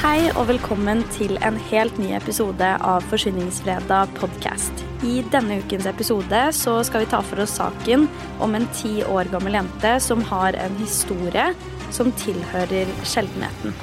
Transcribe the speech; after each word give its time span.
Hei 0.00 0.30
og 0.30 0.46
velkommen 0.48 1.02
til 1.12 1.34
en 1.44 1.58
helt 1.68 1.98
ny 2.00 2.14
episode 2.16 2.64
av 2.88 3.04
Forsyningsfredag 3.10 4.14
podcast. 4.16 4.80
I 5.04 5.18
denne 5.28 5.58
ukens 5.60 5.84
episode 5.90 6.38
så 6.56 6.78
skal 6.88 7.02
vi 7.02 7.08
ta 7.12 7.20
for 7.20 7.42
oss 7.44 7.58
saken 7.58 8.06
om 8.40 8.56
en 8.56 8.64
ti 8.78 9.02
år 9.04 9.28
gammel 9.28 9.58
jente 9.58 9.90
som 10.00 10.24
har 10.30 10.56
en 10.56 10.78
historie 10.80 11.50
som 11.92 12.08
tilhører 12.16 12.88
sjeldenheten. 13.04 13.76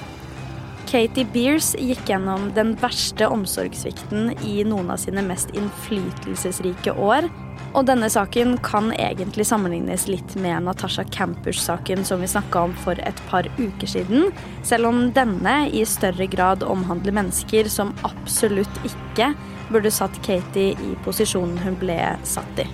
Katie 0.90 1.30
Beers 1.36 1.76
gikk 1.78 2.10
gjennom 2.10 2.50
den 2.58 2.74
verste 2.82 3.30
omsorgssvikten 3.30 4.32
i 4.42 4.64
noen 4.66 4.90
av 4.90 4.98
sine 5.06 5.22
mest 5.22 5.54
innflytelsesrike 5.54 6.98
år. 6.98 7.30
Og 7.78 7.86
denne 7.86 8.10
saken 8.10 8.56
kan 8.66 8.90
egentlig 8.96 9.46
sammenlignes 9.50 10.08
litt 10.10 10.36
med 10.42 10.66
Natasha 10.66 11.04
Campers-saken 11.14 12.04
som 12.08 12.24
vi 12.24 12.30
snakka 12.32 12.64
om 12.68 12.76
for 12.84 13.00
et 13.06 13.22
par 13.30 13.48
uker 13.60 13.92
siden, 13.92 14.32
selv 14.66 14.90
om 14.90 15.02
denne 15.14 15.56
i 15.70 15.86
større 15.86 16.26
grad 16.32 16.66
omhandler 16.66 17.16
mennesker 17.20 17.70
som 17.70 17.94
absolutt 18.08 18.82
ikke 18.88 19.34
burde 19.70 19.92
satt 19.92 20.18
Katie 20.26 20.74
i 20.74 20.94
posisjonen 21.06 21.60
hun 21.62 21.78
ble 21.82 22.00
satt 22.26 22.64
i. 22.64 22.68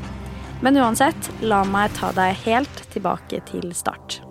Men 0.64 0.78
uansett, 0.80 1.32
la 1.44 1.64
meg 1.68 1.92
ta 1.98 2.14
deg 2.16 2.38
helt 2.46 2.86
tilbake 2.94 3.42
til 3.50 3.74
start. 3.76 4.22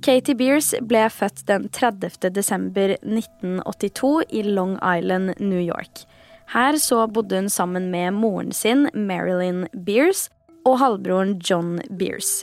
Katie 0.00 0.34
Beers 0.34 0.72
ble 0.88 1.04
født 1.12 1.44
den 1.46 1.68
30. 1.76 2.30
desember 2.32 2.96
1982 3.04 4.12
i 4.32 4.42
Long 4.48 4.78
Island, 4.80 5.34
New 5.38 5.60
York. 5.60 6.06
Her 6.50 6.74
så 6.82 7.04
bodde 7.06 7.38
hun 7.38 7.50
sammen 7.50 7.90
med 7.92 8.16
moren 8.18 8.50
sin, 8.52 8.88
Marilyn 8.94 9.68
Beers, 9.86 10.28
og 10.66 10.80
halvbroren 10.80 11.36
John 11.46 11.76
Beers. 11.94 12.40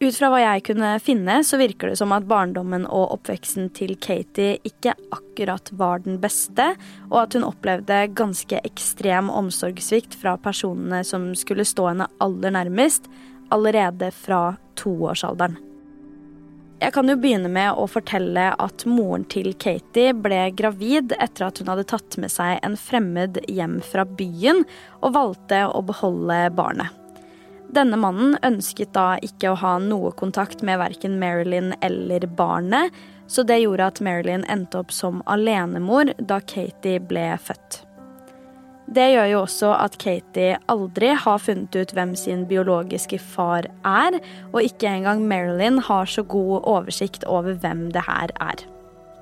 Ut 0.00 0.16
fra 0.16 0.30
hva 0.32 0.38
jeg 0.40 0.62
kunne 0.70 0.94
finne, 1.02 1.34
så 1.44 1.58
virker 1.60 1.90
det 1.90 1.98
som 2.00 2.14
at 2.16 2.28
barndommen 2.30 2.86
og 2.88 3.10
oppveksten 3.18 3.66
til 3.76 3.98
Katie 4.00 4.54
ikke 4.64 4.94
akkurat 5.12 5.68
var 5.76 6.00
den 6.06 6.16
beste, 6.22 6.70
og 7.10 7.18
at 7.26 7.36
hun 7.36 7.44
opplevde 7.44 7.98
ganske 8.16 8.62
ekstrem 8.64 9.28
omsorgssvikt 9.28 10.16
fra 10.22 10.38
personene 10.40 11.02
som 11.04 11.32
skulle 11.36 11.66
stå 11.68 11.90
henne 11.90 12.08
aller 12.24 12.54
nærmest, 12.56 13.10
allerede 13.52 14.08
fra 14.14 14.54
toårsalderen. 14.80 15.58
Jeg 16.80 16.94
kan 16.94 17.10
jo 17.12 17.16
begynne 17.20 17.50
med 17.52 17.76
å 17.76 17.84
fortelle 17.92 18.46
at 18.56 18.86
moren 18.88 19.26
til 19.28 19.52
Katie 19.60 20.14
ble 20.16 20.46
gravid 20.56 21.12
etter 21.20 21.50
at 21.50 21.60
hun 21.60 21.68
hadde 21.68 21.84
tatt 21.90 22.16
med 22.22 22.32
seg 22.32 22.56
en 22.64 22.76
fremmed 22.80 23.36
hjem 23.52 23.82
fra 23.84 24.06
byen, 24.08 24.62
og 25.04 25.12
valgte 25.12 25.66
å 25.68 25.82
beholde 25.84 26.38
barnet. 26.56 26.96
Denne 27.70 28.00
mannen 28.00 28.38
ønsket 28.42 28.94
da 28.96 29.18
ikke 29.22 29.52
å 29.52 29.60
ha 29.60 29.74
noe 29.78 30.14
kontakt 30.16 30.64
med 30.64 30.80
verken 30.80 31.20
Marilyn 31.20 31.74
eller 31.84 32.24
barnet, 32.40 32.96
så 33.28 33.44
det 33.44 33.60
gjorde 33.60 33.92
at 33.92 34.00
Marilyn 34.00 34.48
endte 34.48 34.80
opp 34.80 34.90
som 34.90 35.20
alenemor 35.28 36.14
da 36.16 36.40
Katie 36.40 37.04
ble 37.12 37.28
født. 37.44 37.82
Det 38.90 39.04
gjør 39.12 39.28
jo 39.30 39.40
også 39.44 39.68
at 39.78 39.94
Katie 40.02 40.56
aldri 40.72 41.12
har 41.14 41.38
funnet 41.38 41.76
ut 41.78 41.92
hvem 41.94 42.16
sin 42.18 42.42
biologiske 42.50 43.20
far 43.22 43.68
er, 43.86 44.18
og 44.50 44.66
ikke 44.66 44.90
engang 44.90 45.22
Marilyn 45.30 45.78
har 45.86 46.10
så 46.10 46.26
god 46.26 46.66
oversikt 46.66 47.22
over 47.30 47.54
hvem 47.62 47.86
det 47.94 48.02
her 48.08 48.34
er. 48.42 48.66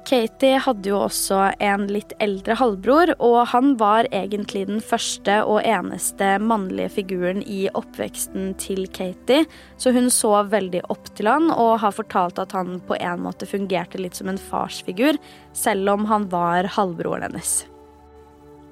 Katie 0.08 0.56
hadde 0.64 0.88
jo 0.88 1.02
også 1.04 1.50
en 1.60 1.84
litt 1.92 2.14
eldre 2.24 2.56
halvbror, 2.56 3.12
og 3.20 3.42
han 3.52 3.74
var 3.76 4.08
egentlig 4.08 4.64
den 4.70 4.80
første 4.80 5.42
og 5.44 5.60
eneste 5.60 6.38
mannlige 6.40 6.94
figuren 6.96 7.44
i 7.44 7.66
oppveksten 7.76 8.54
til 8.56 8.86
Katie, 8.88 9.44
så 9.76 9.92
hun 9.92 10.08
så 10.08 10.46
veldig 10.48 10.86
opp 10.88 11.12
til 11.12 11.28
han 11.28 11.52
og 11.52 11.82
har 11.84 11.92
fortalt 11.92 12.40
at 12.40 12.56
han 12.56 12.78
på 12.88 12.96
en 12.96 13.26
måte 13.28 13.48
fungerte 13.50 14.00
litt 14.00 14.16
som 14.16 14.32
en 14.32 14.40
farsfigur, 14.40 15.20
selv 15.52 15.98
om 15.98 16.08
han 16.08 16.32
var 16.32 16.72
halvbroren 16.78 17.28
hennes. 17.28 17.58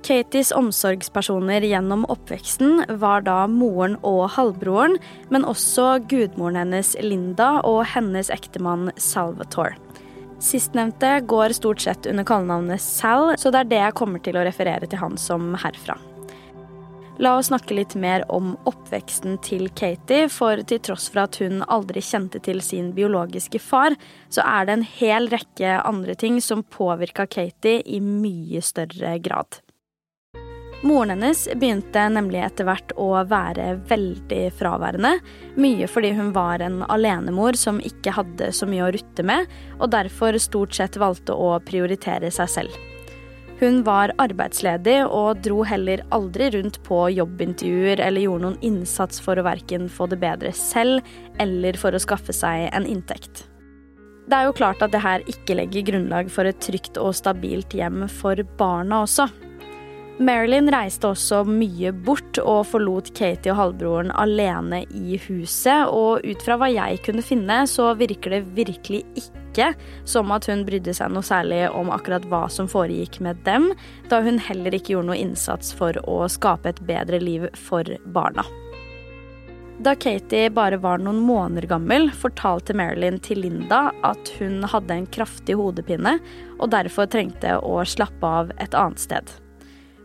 Katies 0.06 0.52
omsorgspersoner 0.54 1.64
gjennom 1.66 2.04
oppveksten 2.04 2.84
var 3.02 3.24
da 3.26 3.40
moren 3.50 3.96
og 4.06 4.28
halvbroren, 4.36 4.94
men 5.34 5.42
også 5.42 5.96
gudmoren 6.06 6.60
hennes 6.60 6.92
Linda 7.02 7.56
og 7.66 7.80
hennes 7.90 8.30
ektemann 8.30 8.92
Salvatore. 9.02 9.74
Sistnevnte 10.38 11.10
går 11.26 11.56
stort 11.58 11.82
sett 11.82 12.06
under 12.06 12.26
kallenavnet 12.28 12.84
Sal, 12.84 13.32
så 13.34 13.50
det 13.50 13.64
er 13.64 13.72
det 13.72 13.82
jeg 13.82 13.96
kommer 13.98 14.22
til 14.22 14.38
å 14.38 14.46
referere 14.46 14.86
til 14.86 15.02
han 15.02 15.18
som 15.18 15.56
herfra. 15.58 15.98
La 17.18 17.34
oss 17.40 17.50
snakke 17.50 17.74
litt 17.74 17.98
mer 17.98 18.22
om 18.30 18.54
oppveksten 18.68 19.40
til 19.42 19.72
Katie, 19.74 20.30
for 20.30 20.62
til 20.70 20.84
tross 20.86 21.10
for 21.10 21.24
at 21.24 21.42
hun 21.42 21.64
aldri 21.66 22.04
kjente 22.04 22.38
til 22.46 22.62
sin 22.62 22.94
biologiske 22.94 23.58
far, 23.58 23.98
så 24.30 24.46
er 24.46 24.68
det 24.68 24.78
en 24.78 24.90
hel 25.00 25.30
rekke 25.34 25.80
andre 25.82 26.14
ting 26.14 26.38
som 26.44 26.62
påvirka 26.62 27.26
Katie 27.26 27.80
i 27.82 28.04
mye 28.04 28.62
større 28.62 29.18
grad. 29.18 29.65
Moren 30.84 31.10
hennes 31.10 31.48
begynte 31.56 32.02
nemlig 32.12 32.42
etter 32.44 32.66
hvert 32.68 32.92
å 33.00 33.08
være 33.26 33.78
veldig 33.88 34.42
fraværende. 34.58 35.14
Mye 35.56 35.88
fordi 35.88 36.10
hun 36.18 36.34
var 36.36 36.60
en 36.62 36.82
alenemor 36.84 37.56
som 37.56 37.80
ikke 37.80 38.12
hadde 38.18 38.50
så 38.52 38.68
mye 38.68 38.84
å 38.84 38.90
rutte 38.94 39.24
med, 39.26 39.48
og 39.80 39.94
derfor 39.94 40.36
stort 40.42 40.76
sett 40.76 40.98
valgte 41.00 41.32
å 41.32 41.54
prioritere 41.64 42.30
seg 42.34 42.52
selv. 42.52 42.76
Hun 43.56 43.80
var 43.86 44.12
arbeidsledig 44.20 44.98
og 45.06 45.40
dro 45.40 45.62
heller 45.64 46.02
aldri 46.12 46.50
rundt 46.52 46.76
på 46.84 47.06
jobbintervjuer 47.16 48.02
eller 48.04 48.26
gjorde 48.26 48.44
noen 48.44 48.58
innsats 48.68 49.22
for 49.24 49.40
å 49.40 49.46
verken 49.46 49.88
få 49.88 50.10
det 50.12 50.20
bedre 50.20 50.52
selv 50.52 51.00
eller 51.40 51.78
for 51.80 51.96
å 51.96 52.02
skaffe 52.02 52.36
seg 52.36 52.68
en 52.68 52.84
inntekt. 52.84 53.46
Det 54.28 54.36
er 54.36 54.48
jo 54.48 54.56
klart 54.58 54.84
at 54.84 54.92
det 54.92 55.00
her 55.00 55.24
ikke 55.30 55.56
legger 55.56 55.88
grunnlag 55.88 56.28
for 56.34 56.44
et 56.44 56.60
trygt 56.60 57.00
og 57.00 57.14
stabilt 57.16 57.72
hjem 57.78 58.04
for 58.12 58.44
barna 58.60 59.04
også. 59.06 59.30
Marilyn 60.16 60.70
reiste 60.72 61.10
også 61.10 61.42
mye 61.44 61.90
bort 61.92 62.38
og 62.40 62.62
forlot 62.70 63.10
Katie 63.18 63.52
og 63.52 63.58
halvbroren 63.58 64.14
alene 64.16 64.78
i 64.96 65.18
huset, 65.26 65.90
og 65.92 66.24
ut 66.24 66.44
fra 66.44 66.56
hva 66.56 66.70
jeg 66.72 67.02
kunne 67.04 67.24
finne, 67.24 67.58
så 67.68 67.90
virker 68.00 68.38
det 68.38 68.46
virkelig 68.56 69.02
ikke 69.20 69.74
som 70.08 70.32
at 70.32 70.48
hun 70.48 70.64
brydde 70.64 70.96
seg 70.96 71.12
noe 71.12 71.26
særlig 71.26 71.66
om 71.68 71.92
akkurat 71.92 72.24
hva 72.32 72.46
som 72.52 72.68
foregikk 72.68 73.20
med 73.28 73.44
dem, 73.44 73.68
da 74.08 74.22
hun 74.24 74.40
heller 74.40 74.72
ikke 74.72 74.94
gjorde 74.94 75.12
noe 75.12 75.20
innsats 75.20 75.76
for 75.76 76.00
å 76.08 76.22
skape 76.32 76.72
et 76.72 76.84
bedre 76.88 77.20
liv 77.20 77.48
for 77.68 77.84
barna. 78.16 78.48
Da 79.84 79.92
Katie 80.00 80.48
bare 80.48 80.80
var 80.80 81.02
noen 81.04 81.20
måneder 81.20 81.68
gammel, 81.68 82.08
fortalte 82.08 82.72
Marilyn 82.72 83.20
til 83.20 83.44
Linda 83.44 83.90
at 84.00 84.32
hun 84.40 84.62
hadde 84.64 84.96
en 84.96 85.10
kraftig 85.12 85.60
hodepine 85.60 86.16
og 86.56 86.70
derfor 86.72 87.12
trengte 87.12 87.58
å 87.60 87.82
slappe 87.84 88.38
av 88.38 88.56
et 88.56 88.72
annet 88.72 89.04
sted. 89.04 89.42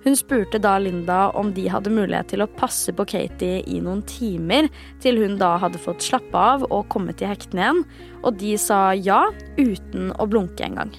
Hun 0.04 0.16
spurte 0.18 0.58
da 0.58 0.78
Linda 0.82 1.30
om 1.30 1.54
de 1.54 1.68
hadde 1.70 1.94
mulighet 1.94 2.32
til 2.34 2.42
å 2.42 2.50
passe 2.58 2.94
på 2.94 3.06
Katie 3.06 3.62
i 3.70 3.78
noen 3.84 4.02
timer, 4.10 4.70
til 5.04 5.20
hun 5.22 5.38
da 5.38 5.54
hadde 5.62 5.82
fått 5.82 6.02
slappe 6.08 6.38
av 6.38 6.66
og 6.72 6.88
kommet 6.90 7.22
i 7.22 7.30
hektene 7.30 7.68
igjen, 7.68 7.86
og 8.26 8.42
de 8.42 8.56
sa 8.58 8.82
ja, 8.98 9.28
uten 9.60 10.10
å 10.18 10.26
blunke 10.30 10.66
engang. 10.66 10.94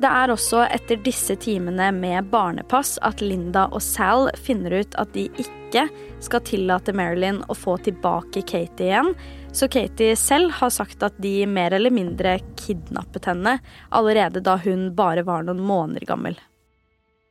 Det 0.00 0.08
er 0.08 0.32
også 0.32 0.62
etter 0.64 1.00
disse 1.04 1.34
timene 1.40 1.90
med 1.92 2.30
barnepass 2.32 2.94
at 3.04 3.20
Linda 3.20 3.66
og 3.68 3.82
Sal 3.84 4.30
finner 4.40 4.78
ut 4.80 4.96
at 5.00 5.12
de 5.12 5.26
ikke 5.40 5.86
skal 6.24 6.44
tillate 6.48 6.94
Marilyn 6.96 7.42
å 7.52 7.56
få 7.56 7.76
tilbake 7.84 8.44
Katie 8.48 8.88
igjen, 8.88 9.12
så 9.52 9.68
Katie 9.72 10.16
selv 10.16 10.56
har 10.56 10.72
sagt 10.72 11.04
at 11.04 11.16
de 11.20 11.44
mer 11.48 11.76
eller 11.76 11.92
mindre 11.92 12.38
kidnappet 12.60 13.28
henne 13.28 13.58
allerede 13.88 14.44
da 14.44 14.56
hun 14.64 14.88
bare 14.96 15.24
var 15.24 15.44
noen 15.44 15.60
måneder 15.64 16.08
gammel. 16.08 16.40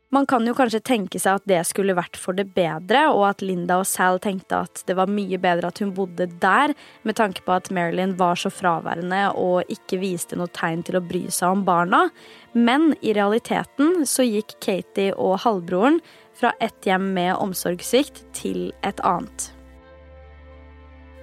Man 0.09 0.25
kan 0.25 0.41
jo 0.47 0.55
kanskje 0.57 0.79
tenke 0.81 1.19
seg 1.21 1.37
at 1.37 1.43
det 1.45 1.59
skulle 1.69 1.93
vært 1.93 2.17
for 2.17 2.33
det 2.33 2.47
bedre, 2.55 3.03
og 3.13 3.27
at 3.27 3.43
Linda 3.45 3.75
og 3.77 3.85
Sal 3.85 4.17
tenkte 4.23 4.63
at 4.65 4.81
det 4.89 4.95
var 4.97 5.11
mye 5.11 5.37
bedre 5.37 5.69
at 5.69 5.81
hun 5.83 5.91
bodde 5.93 6.25
der, 6.41 6.73
med 7.05 7.17
tanke 7.19 7.43
på 7.45 7.53
at 7.53 7.69
Marilyn 7.69 8.15
var 8.17 8.39
så 8.41 8.49
fraværende 8.49 9.27
og 9.37 9.69
ikke 9.69 9.99
viste 10.01 10.39
noe 10.39 10.49
tegn 10.57 10.81
til 10.87 10.97
å 10.97 11.03
bry 11.05 11.27
seg 11.29 11.59
om 11.59 11.61
barna. 11.67 12.07
Men 12.57 12.95
i 13.05 13.13
realiteten 13.13 14.01
så 14.09 14.25
gikk 14.25 14.57
Katie 14.65 15.13
og 15.13 15.43
halvbroren 15.45 16.01
fra 16.33 16.55
et 16.57 16.89
hjem 16.89 17.11
med 17.13 17.35
omsorgssvikt 17.37 18.25
til 18.33 18.71
et 18.81 19.05
annet. 19.05 19.51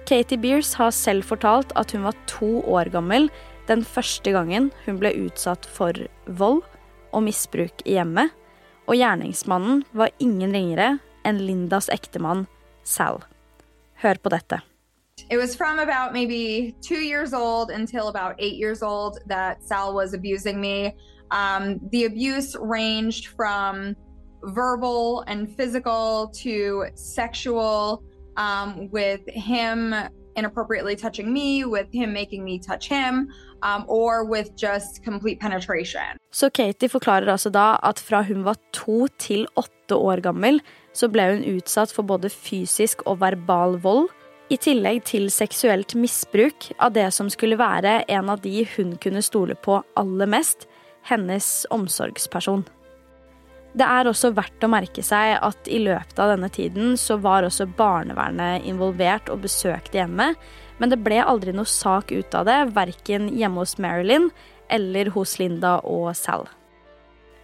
Katie 0.07 0.39
Beers 0.39 0.71
har 0.79 0.95
selv 0.95 1.27
fortalt 1.27 1.75
at 1.75 1.91
hun 1.91 2.07
var 2.07 2.15
to 2.31 2.61
år 2.63 2.95
gammel 2.95 3.27
den 3.67 3.83
første 3.83 4.31
gangen 4.31 4.71
hun 4.87 5.03
ble 5.03 5.11
utsatt 5.27 5.67
for 5.67 6.07
vold 6.39 6.63
og 7.11 7.25
misbruk 7.27 7.83
i 7.83 7.99
hjemmet 7.99 8.31
og 8.87 8.95
gjerningsmannen 8.95 9.83
var 9.91 10.13
ingen 10.23 10.55
ringere 10.55 10.97
enn 11.27 11.43
Lindas 11.43 11.89
ektemann 11.91 12.45
Sal. 12.83 13.21
Hør 14.01 14.19
på 14.23 14.31
dette. 14.31 14.61
It 15.29 15.37
was 15.37 15.55
from 15.55 15.79
about 15.79 16.13
maybe 16.13 16.75
two 16.81 17.01
years 17.01 17.33
old 17.33 17.71
until 17.71 18.07
about 18.07 18.35
eight 18.39 18.55
years 18.55 18.81
old 18.81 19.19
that 19.27 19.63
Sal 19.63 19.93
was 19.93 20.13
abusing 20.13 20.61
me. 20.61 20.95
Um, 21.31 21.79
the 21.91 22.05
abuse 22.05 22.55
ranged 22.55 23.27
from 23.35 23.95
verbal 24.43 25.23
and 25.27 25.53
physical 25.53 26.29
to 26.35 26.85
sexual, 26.95 28.03
um, 28.37 28.89
with 28.91 29.27
him 29.27 29.93
inappropriately 30.37 30.95
touching 30.95 31.33
me, 31.33 31.65
with 31.65 31.87
him 31.91 32.13
making 32.13 32.43
me 32.45 32.59
touch 32.59 32.87
him, 32.87 33.27
um, 33.63 33.83
or 33.87 34.23
with 34.23 34.49
just 34.55 35.03
complete 35.03 35.39
penetration. 35.39 36.17
Så 36.31 36.49
Katie 36.49 36.89
forklarer 36.89 37.31
altså 37.31 37.49
da 37.49 37.79
at 37.83 37.99
fra 37.99 38.21
hun 38.23 38.45
var 38.45 38.55
to 38.73 39.07
til 39.17 39.47
åtte 39.55 39.95
år 39.95 40.21
gammel, 40.21 40.61
så 40.93 41.09
ble 41.09 41.31
hun 41.33 41.43
utsatt 41.57 41.91
for 41.91 42.05
både 42.07 42.29
fysisk 42.29 43.01
og 43.05 43.21
verbal 43.21 43.77
vold, 43.81 44.07
i 44.49 44.55
tillegg 44.55 45.01
til 45.09 45.27
seksuelt 45.33 45.91
misbruk 45.99 46.69
av 46.79 46.93
det 46.95 47.09
som 47.11 47.27
skulle 47.27 47.59
være 47.59 48.05
en 48.07 48.29
av 48.31 48.39
de 48.45 48.61
hun 48.77 48.95
kunne 49.03 49.23
stole 49.25 49.57
på 49.59 49.81
aller 49.99 50.29
mest, 50.31 50.69
hennes 51.07 51.65
omsorgsperson. 51.71 52.63
Det 53.77 53.85
er 53.85 54.07
også 54.09 54.31
verdt 54.33 54.63
å 54.65 54.69
merke 54.71 55.03
seg 55.05 55.35
at 55.45 55.67
i 55.69 55.77
løpet 55.83 56.17
av 56.17 56.31
denne 56.31 56.49
tiden 56.49 56.95
så 56.97 57.19
var 57.21 57.45
også 57.45 57.67
barnevernet 57.77 58.65
involvert 58.65 59.29
og 59.29 59.43
besøkte 59.43 59.99
hjemmet, 59.99 60.39
men 60.81 60.89
det 60.89 60.97
ble 61.05 61.19
aldri 61.21 61.53
noe 61.53 61.69
sak 61.69 62.09
ut 62.09 62.37
av 62.37 62.47
det, 62.49 62.57
verken 62.73 63.29
hjemme 63.29 63.61
hos 63.61 63.77
Marilyn 63.81 64.31
eller 64.73 65.11
hos 65.13 65.37
Linda 65.37 65.77
og 65.85 66.09
Sal. 66.17 66.47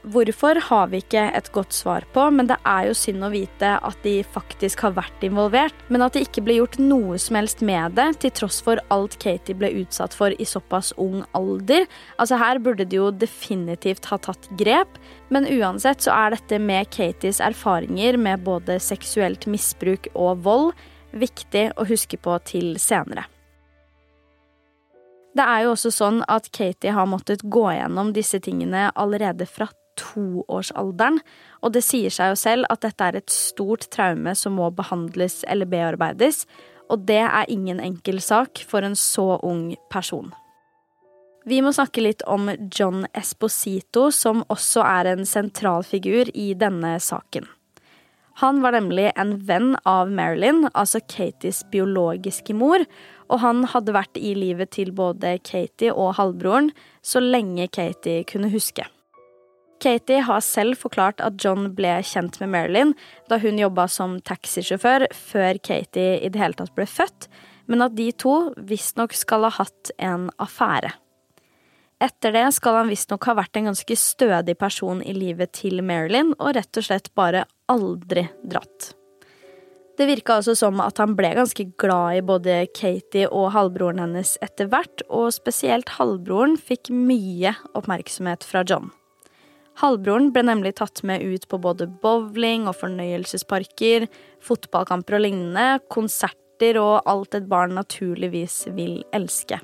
Hvorfor 0.04 0.58
har 0.60 0.90
vi 0.92 1.00
ikke 1.00 1.22
et 1.32 1.46
godt 1.56 1.72
svar 1.72 2.04
på, 2.12 2.26
men 2.36 2.50
det 2.50 2.58
er 2.68 2.90
jo 2.90 2.96
synd 2.98 3.24
å 3.24 3.30
vite 3.32 3.70
at 3.88 4.00
de 4.04 4.18
faktisk 4.36 4.82
har 4.84 4.98
vært 4.98 5.22
involvert, 5.24 5.76
men 5.88 6.04
at 6.04 6.18
det 6.18 6.26
ikke 6.26 6.42
ble 6.44 6.58
gjort 6.58 6.76
noe 6.82 7.16
som 7.24 7.38
helst 7.40 7.62
med 7.64 7.96
det, 7.96 8.10
til 8.20 8.34
tross 8.36 8.58
for 8.66 8.82
alt 8.92 9.16
Katie 9.24 9.56
ble 9.56 9.70
utsatt 9.80 10.12
for 10.18 10.36
i 10.36 10.48
såpass 10.48 10.92
ung 11.00 11.22
alder. 11.32 11.88
Altså 12.18 12.36
Her 12.42 12.60
burde 12.60 12.84
de 12.84 13.00
jo 13.00 13.14
definitivt 13.16 14.10
ha 14.12 14.18
tatt 14.20 14.50
grep, 14.60 15.00
men 15.32 15.48
uansett 15.48 16.04
så 16.04 16.12
er 16.18 16.36
dette 16.36 16.60
med 16.60 16.90
Katies 16.92 17.40
erfaringer 17.40 18.18
med 18.20 18.44
både 18.44 18.82
seksuelt 18.84 19.48
misbruk 19.48 20.10
og 20.14 20.44
vold 20.44 20.74
viktig 21.16 21.70
å 21.80 21.86
huske 21.88 22.20
på 22.20 22.36
til 22.50 22.76
senere. 22.76 23.24
Det 25.34 25.48
er 25.48 25.64
jo 25.64 25.72
også 25.78 25.94
sånn 25.96 26.20
at 26.28 26.52
Katie 26.54 26.92
har 26.92 27.08
måttet 27.10 27.42
gå 27.48 27.64
gjennom 27.72 28.12
disse 28.14 28.42
tingene 28.44 28.90
allerede 29.00 29.48
fra 29.50 29.70
toårsalderen, 30.00 31.19
og 31.62 31.74
det 31.75 31.84
sier 31.86 32.13
seg 32.13 32.34
jo 32.34 32.40
selv 32.40 32.69
at 32.74 32.84
dette 32.86 33.10
er 33.10 33.19
et 33.19 33.34
stort 33.34 33.90
traume 33.94 34.36
som 34.38 34.57
må 34.60 34.69
behandles 34.75 35.42
eller 35.48 35.69
bearbeides, 35.69 36.45
og 36.92 37.07
det 37.07 37.24
er 37.24 37.51
ingen 37.51 37.80
enkel 37.81 38.22
sak 38.22 38.63
for 38.68 38.86
en 38.86 38.98
så 39.00 39.38
ung 39.42 39.74
person. 39.94 40.34
Vi 41.45 41.60
må 41.60 41.74
snakke 41.75 42.04
litt 42.06 42.24
om 42.30 42.48
John 42.72 43.04
Esposito, 43.12 44.07
som 44.16 44.45
også 44.54 44.86
er 44.88 45.12
en 45.12 45.25
sentral 45.28 45.84
figur 45.84 46.30
i 46.31 46.54
denne 46.56 46.95
saken. 47.04 47.50
Han 48.42 48.63
var 48.63 48.74
nemlig 48.74 49.12
en 49.19 49.36
venn 49.45 49.75
av 49.86 50.10
Marilyn, 50.10 50.66
altså 50.74 51.04
Katies 51.06 51.62
biologiske 51.69 52.56
mor, 52.57 52.81
og 53.30 53.44
han 53.44 53.62
hadde 53.69 53.94
vært 53.94 54.18
i 54.18 54.34
livet 54.38 54.72
til 54.74 54.94
både 54.95 55.36
Katie 55.45 55.94
og 55.94 56.16
halvbroren 56.18 56.72
så 57.06 57.22
lenge 57.22 57.68
Katie 57.69 58.24
kunne 58.30 58.50
huske. 58.54 58.88
Katie 59.83 60.24
har 60.24 60.39
selv 60.45 60.80
forklart 60.80 61.19
at 61.24 61.35
John 61.44 61.74
ble 61.75 61.97
kjent 62.07 62.39
med 62.39 62.53
Marilyn 62.53 62.94
da 63.27 63.39
hun 63.44 63.59
jobba 63.59 63.89
som 63.91 64.15
taxisjåfør 64.24 65.09
før 65.12 65.59
Katie 65.59 66.21
i 66.24 66.31
det 66.31 66.39
hele 66.39 66.56
tatt 66.56 66.71
ble 66.77 66.88
født, 66.88 67.27
men 67.68 67.83
at 67.83 67.95
de 67.97 68.09
to 68.15 68.53
visstnok 68.57 69.15
skal 69.18 69.47
ha 69.47 69.51
hatt 69.59 69.91
en 70.00 70.30
affære. 70.44 70.94
Etter 72.03 72.33
det 72.35 72.47
skal 72.56 72.81
han 72.81 72.91
visstnok 72.91 73.27
ha 73.30 73.38
vært 73.38 73.59
en 73.59 73.69
ganske 73.71 73.95
stødig 74.00 74.57
person 74.59 75.03
i 75.03 75.13
livet 75.15 75.53
til 75.59 75.83
Marilyn, 75.85 76.33
og 76.39 76.56
rett 76.57 76.80
og 76.80 76.88
slett 76.88 77.12
bare 77.15 77.45
aldri 77.71 78.25
dratt. 78.44 78.94
Det 79.94 80.07
virka 80.09 80.39
altså 80.39 80.56
som 80.57 80.80
at 80.81 80.97
han 80.97 81.13
ble 81.15 81.35
ganske 81.38 81.68
glad 81.80 82.18
i 82.18 82.25
både 82.25 82.63
Katie 82.74 83.27
og 83.30 83.51
halvbroren 83.53 84.01
hennes 84.01 84.33
etter 84.44 84.71
hvert, 84.71 85.06
og 85.12 85.31
spesielt 85.35 85.95
halvbroren 86.00 86.57
fikk 86.57 86.89
mye 86.91 87.53
oppmerksomhet 87.77 88.47
fra 88.47 88.65
John. 88.68 88.91
Halvbroren 89.81 90.30
ble 90.34 90.44
nemlig 90.46 90.75
tatt 90.78 91.02
med 91.08 91.24
ut 91.25 91.48
på 91.50 91.58
både 91.62 91.88
bowling 92.04 92.68
og 92.70 92.78
fornøyelsesparker, 92.78 94.08
fotballkamper 94.44 95.18
og 95.18 95.25
lignende, 95.25 95.68
konserter 95.94 96.78
og 96.81 97.02
alt 97.10 97.40
et 97.40 97.50
barn 97.50 97.74
naturligvis 97.80 98.64
vil 98.78 99.02
elske. 99.18 99.58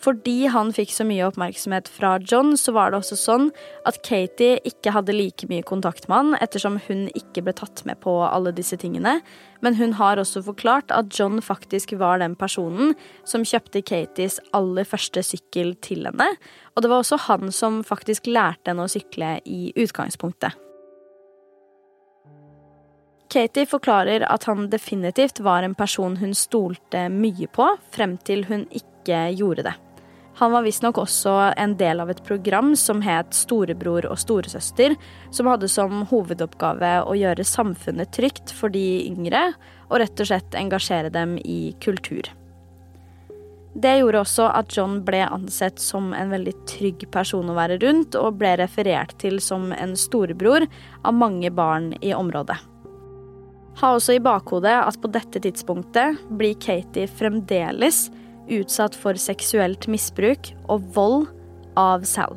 Fordi 0.00 0.46
han 0.48 0.70
fikk 0.72 0.94
så 0.94 1.04
mye 1.04 1.26
oppmerksomhet 1.28 1.88
fra 1.92 2.14
John, 2.24 2.54
så 2.56 2.72
var 2.72 2.90
det 2.90 3.00
også 3.02 3.18
sånn 3.20 3.50
at 3.88 4.00
Katie 4.06 4.56
ikke 4.68 4.94
hadde 4.94 5.12
like 5.16 5.48
mye 5.50 5.64
kontakt 5.66 6.08
med 6.08 6.16
han, 6.16 6.38
ettersom 6.40 6.78
hun 6.86 7.08
ikke 7.18 7.44
ble 7.44 7.54
tatt 7.56 7.82
med 7.88 8.00
på 8.00 8.14
alle 8.24 8.54
disse 8.56 8.78
tingene. 8.80 9.18
Men 9.60 9.76
hun 9.76 9.92
har 9.98 10.20
også 10.20 10.40
forklart 10.46 10.94
at 10.96 11.12
John 11.12 11.42
faktisk 11.44 11.92
var 12.00 12.22
den 12.22 12.36
personen 12.40 12.94
som 13.28 13.44
kjøpte 13.44 13.84
Katies 13.84 14.40
aller 14.56 14.88
første 14.88 15.24
sykkel 15.26 15.74
til 15.84 16.08
henne. 16.08 16.30
Og 16.72 16.82
det 16.82 16.92
var 16.92 17.04
også 17.04 17.20
han 17.28 17.52
som 17.52 17.82
faktisk 17.84 18.30
lærte 18.32 18.72
henne 18.72 18.88
å 18.88 18.92
sykle 18.92 19.36
i 19.44 19.68
utgangspunktet. 19.76 20.56
Katie 23.30 23.68
forklarer 23.68 24.24
at 24.26 24.48
han 24.48 24.66
definitivt 24.72 25.38
var 25.46 25.62
en 25.62 25.76
person 25.78 26.16
hun 26.18 26.32
stolte 26.34 27.04
mye 27.14 27.46
på, 27.52 27.68
frem 27.94 28.16
til 28.26 28.48
hun 28.48 28.66
ikke 28.74 29.28
gjorde 29.38 29.68
det. 29.68 29.76
Han 30.40 30.52
var 30.52 30.64
visstnok 30.64 30.96
også 31.02 31.32
en 31.60 31.74
del 31.76 32.00
av 32.00 32.08
et 32.08 32.22
program 32.24 32.72
som 32.78 33.02
het 33.04 33.34
Storebror 33.36 34.06
og 34.08 34.16
storesøster, 34.22 34.94
som 35.36 35.50
hadde 35.50 35.68
som 35.68 36.06
hovedoppgave 36.08 36.94
å 37.04 37.16
gjøre 37.18 37.44
samfunnet 37.44 38.08
trygt 38.16 38.54
for 38.56 38.72
de 38.72 39.04
yngre, 39.04 39.50
og 39.90 40.00
rett 40.00 40.22
og 40.22 40.30
slett 40.30 40.56
engasjere 40.56 41.10
dem 41.12 41.34
i 41.44 41.74
kultur. 41.84 42.30
Det 43.76 43.92
gjorde 43.98 44.22
også 44.24 44.46
at 44.48 44.72
John 44.72 45.02
ble 45.04 45.20
ansett 45.28 45.76
som 45.78 46.14
en 46.16 46.32
veldig 46.32 46.56
trygg 46.72 47.04
person 47.12 47.52
å 47.52 47.58
være 47.58 47.76
rundt, 47.84 48.16
og 48.16 48.40
ble 48.40 48.54
referert 48.62 49.12
til 49.20 49.42
som 49.44 49.74
en 49.76 49.92
storebror 49.92 50.64
av 51.04 51.20
mange 51.20 51.52
barn 51.52 51.92
i 52.00 52.14
området. 52.16 52.56
Ha 53.84 53.92
også 53.92 54.16
i 54.16 54.24
bakhodet 54.24 54.72
at 54.72 54.96
på 55.04 55.12
dette 55.12 55.44
tidspunktet 55.44 56.24
blir 56.40 56.56
Katie 56.64 57.12
fremdeles 57.20 58.06
utsatt 58.50 58.96
for 58.98 59.18
seksuelt 59.20 59.86
misbruk 59.90 60.52
og 60.68 60.86
vold 60.94 61.28
av 61.78 62.06
Sal. 62.08 62.36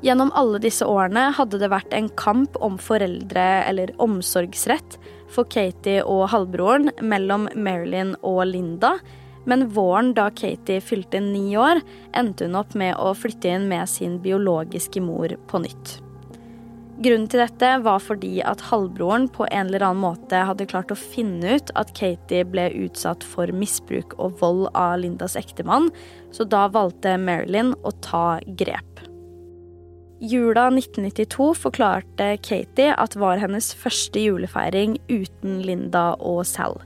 Gjennom 0.00 0.30
alle 0.32 0.60
disse 0.62 0.86
årene 0.88 1.26
hadde 1.36 1.58
det 1.60 1.68
vært 1.68 1.92
en 1.92 2.08
kamp 2.16 2.54
om 2.64 2.78
foreldre- 2.80 3.64
eller 3.68 3.92
omsorgsrett 4.00 4.96
for 5.30 5.44
Katie 5.52 6.00
og 6.00 6.30
halvbroren 6.32 6.88
mellom 7.04 7.50
Marilyn 7.54 8.14
og 8.24 8.46
Linda, 8.48 8.96
men 9.44 9.68
våren 9.74 10.14
da 10.16 10.30
Katie 10.32 10.80
fylte 10.80 11.20
ni 11.20 11.52
år, 11.56 11.82
endte 12.16 12.48
hun 12.48 12.56
opp 12.60 12.74
med 12.74 12.96
å 12.96 13.12
flytte 13.16 13.52
inn 13.52 13.68
med 13.68 13.88
sin 13.92 14.18
biologiske 14.24 15.02
mor 15.04 15.36
på 15.48 15.64
nytt. 15.66 15.98
Grunnen 17.00 17.30
til 17.32 17.40
dette 17.40 17.68
var 17.80 18.02
fordi 18.04 18.42
at 18.44 18.60
halvbroren 18.68 19.24
på 19.32 19.46
en 19.48 19.70
eller 19.70 19.86
annen 19.86 20.02
måte 20.02 20.42
hadde 20.44 20.66
klart 20.68 20.90
å 20.92 20.98
finne 20.98 21.56
ut 21.56 21.70
at 21.80 21.94
Katie 21.96 22.44
ble 22.44 22.66
utsatt 22.82 23.24
for 23.24 23.48
misbruk 23.56 24.12
og 24.20 24.36
vold 24.42 24.66
av 24.76 24.98
Lindas 25.00 25.38
ektemann, 25.40 25.88
så 26.28 26.44
da 26.44 26.66
valgte 26.68 27.14
Marilyn 27.16 27.72
å 27.88 27.94
ta 28.04 28.36
grep. 28.60 29.00
Jula 30.20 30.66
1992 30.68 31.46
forklarte 31.56 32.34
Katie 32.44 32.92
at 32.92 33.16
var 33.16 33.40
hennes 33.40 33.70
første 33.72 34.20
julefeiring 34.20 34.98
uten 35.08 35.62
Linda 35.64 36.10
og 36.20 36.42
Sal. 36.44 36.76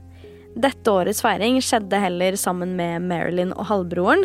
Dette 0.55 0.87
årets 0.87 1.19
feiring 1.25 1.59
skjedde 1.59 1.99
heller 1.99 2.39
sammen 2.39 2.77
med 2.79 3.03
Marilyn 3.09 3.51
og 3.57 3.67
halvbroren 3.67 4.23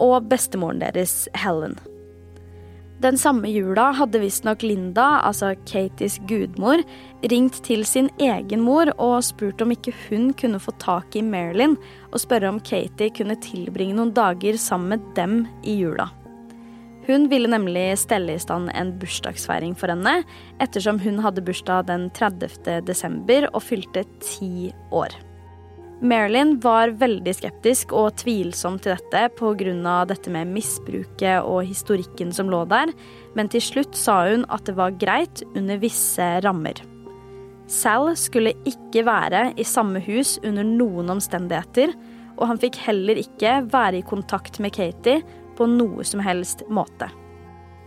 og 0.00 0.30
bestemoren 0.32 0.80
deres, 0.80 1.26
Helen. 1.36 1.76
Den 3.04 3.18
samme 3.20 3.50
jula 3.52 3.90
hadde 3.92 4.22
visstnok 4.22 4.62
Linda, 4.64 5.20
altså 5.20 5.50
Katies 5.68 6.16
gudmor, 6.28 6.80
ringt 7.28 7.58
til 7.66 7.84
sin 7.84 8.08
egen 8.16 8.62
mor 8.64 8.88
og 8.96 9.18
spurt 9.26 9.60
om 9.60 9.74
ikke 9.74 9.92
hun 10.06 10.30
kunne 10.38 10.60
få 10.62 10.72
tak 10.80 11.18
i 11.18 11.24
Marilyn 11.24 11.76
og 12.08 12.22
spørre 12.24 12.48
om 12.54 12.60
Katie 12.64 13.12
kunne 13.12 13.36
tilbringe 13.44 13.98
noen 13.98 14.14
dager 14.16 14.56
sammen 14.56 14.94
med 14.94 15.10
dem 15.18 15.42
i 15.60 15.76
jula. 15.82 16.08
Hun 17.06 17.28
ville 17.30 17.52
nemlig 17.52 17.84
stelle 18.00 18.34
i 18.34 18.42
stand 18.42 18.72
en 18.72 18.96
bursdagsfeiring 18.98 19.76
for 19.78 19.92
henne, 19.92 20.22
ettersom 20.64 20.98
hun 21.04 21.20
hadde 21.22 21.44
bursdag 21.44 21.86
den 21.92 22.08
30. 22.16 22.80
desember 22.88 23.50
og 23.52 23.62
fylte 23.68 24.08
ti 24.24 24.72
år. 24.90 25.12
Marilyn 26.00 26.58
var 26.60 26.90
veldig 27.00 27.32
skeptisk 27.38 27.92
og 27.96 28.18
tvilsom 28.20 28.74
til 28.84 28.92
dette 28.92 29.30
pga. 29.38 30.04
dette 30.04 30.30
med 30.30 30.46
misbruket 30.52 31.40
og 31.40 31.64
historikken 31.64 32.32
som 32.32 32.50
lå 32.50 32.66
der, 32.68 32.92
men 33.34 33.48
til 33.48 33.62
slutt 33.62 33.96
sa 33.96 34.28
hun 34.28 34.44
at 34.50 34.66
det 34.66 34.76
var 34.76 34.90
greit 34.90 35.42
under 35.54 35.78
visse 35.78 36.40
rammer. 36.44 36.74
Sal 37.66 38.14
skulle 38.14 38.52
ikke 38.68 39.06
være 39.06 39.54
i 39.56 39.64
samme 39.64 40.00
hus 40.04 40.38
under 40.44 40.64
noen 40.64 41.10
omstendigheter, 41.16 41.94
og 42.36 42.46
han 42.48 42.60
fikk 42.60 42.76
heller 42.76 43.16
ikke 43.16 43.64
være 43.72 43.98
i 43.98 44.06
kontakt 44.06 44.60
med 44.60 44.76
Katie 44.76 45.22
på 45.56 45.66
noe 45.66 46.04
som 46.04 46.20
helst 46.20 46.62
måte. 46.68 47.08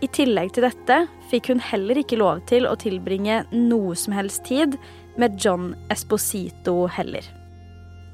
I 0.02 0.08
tillegg 0.10 0.50
til 0.56 0.66
dette 0.66 1.04
fikk 1.30 1.52
hun 1.52 1.60
heller 1.62 2.00
ikke 2.00 2.18
lov 2.18 2.42
til 2.50 2.66
å 2.66 2.74
tilbringe 2.74 3.44
noe 3.54 3.94
som 3.94 4.16
helst 4.16 4.48
tid 4.48 4.74
med 5.20 5.38
John 5.38 5.76
Esposito 5.92 6.88
heller. 6.90 7.39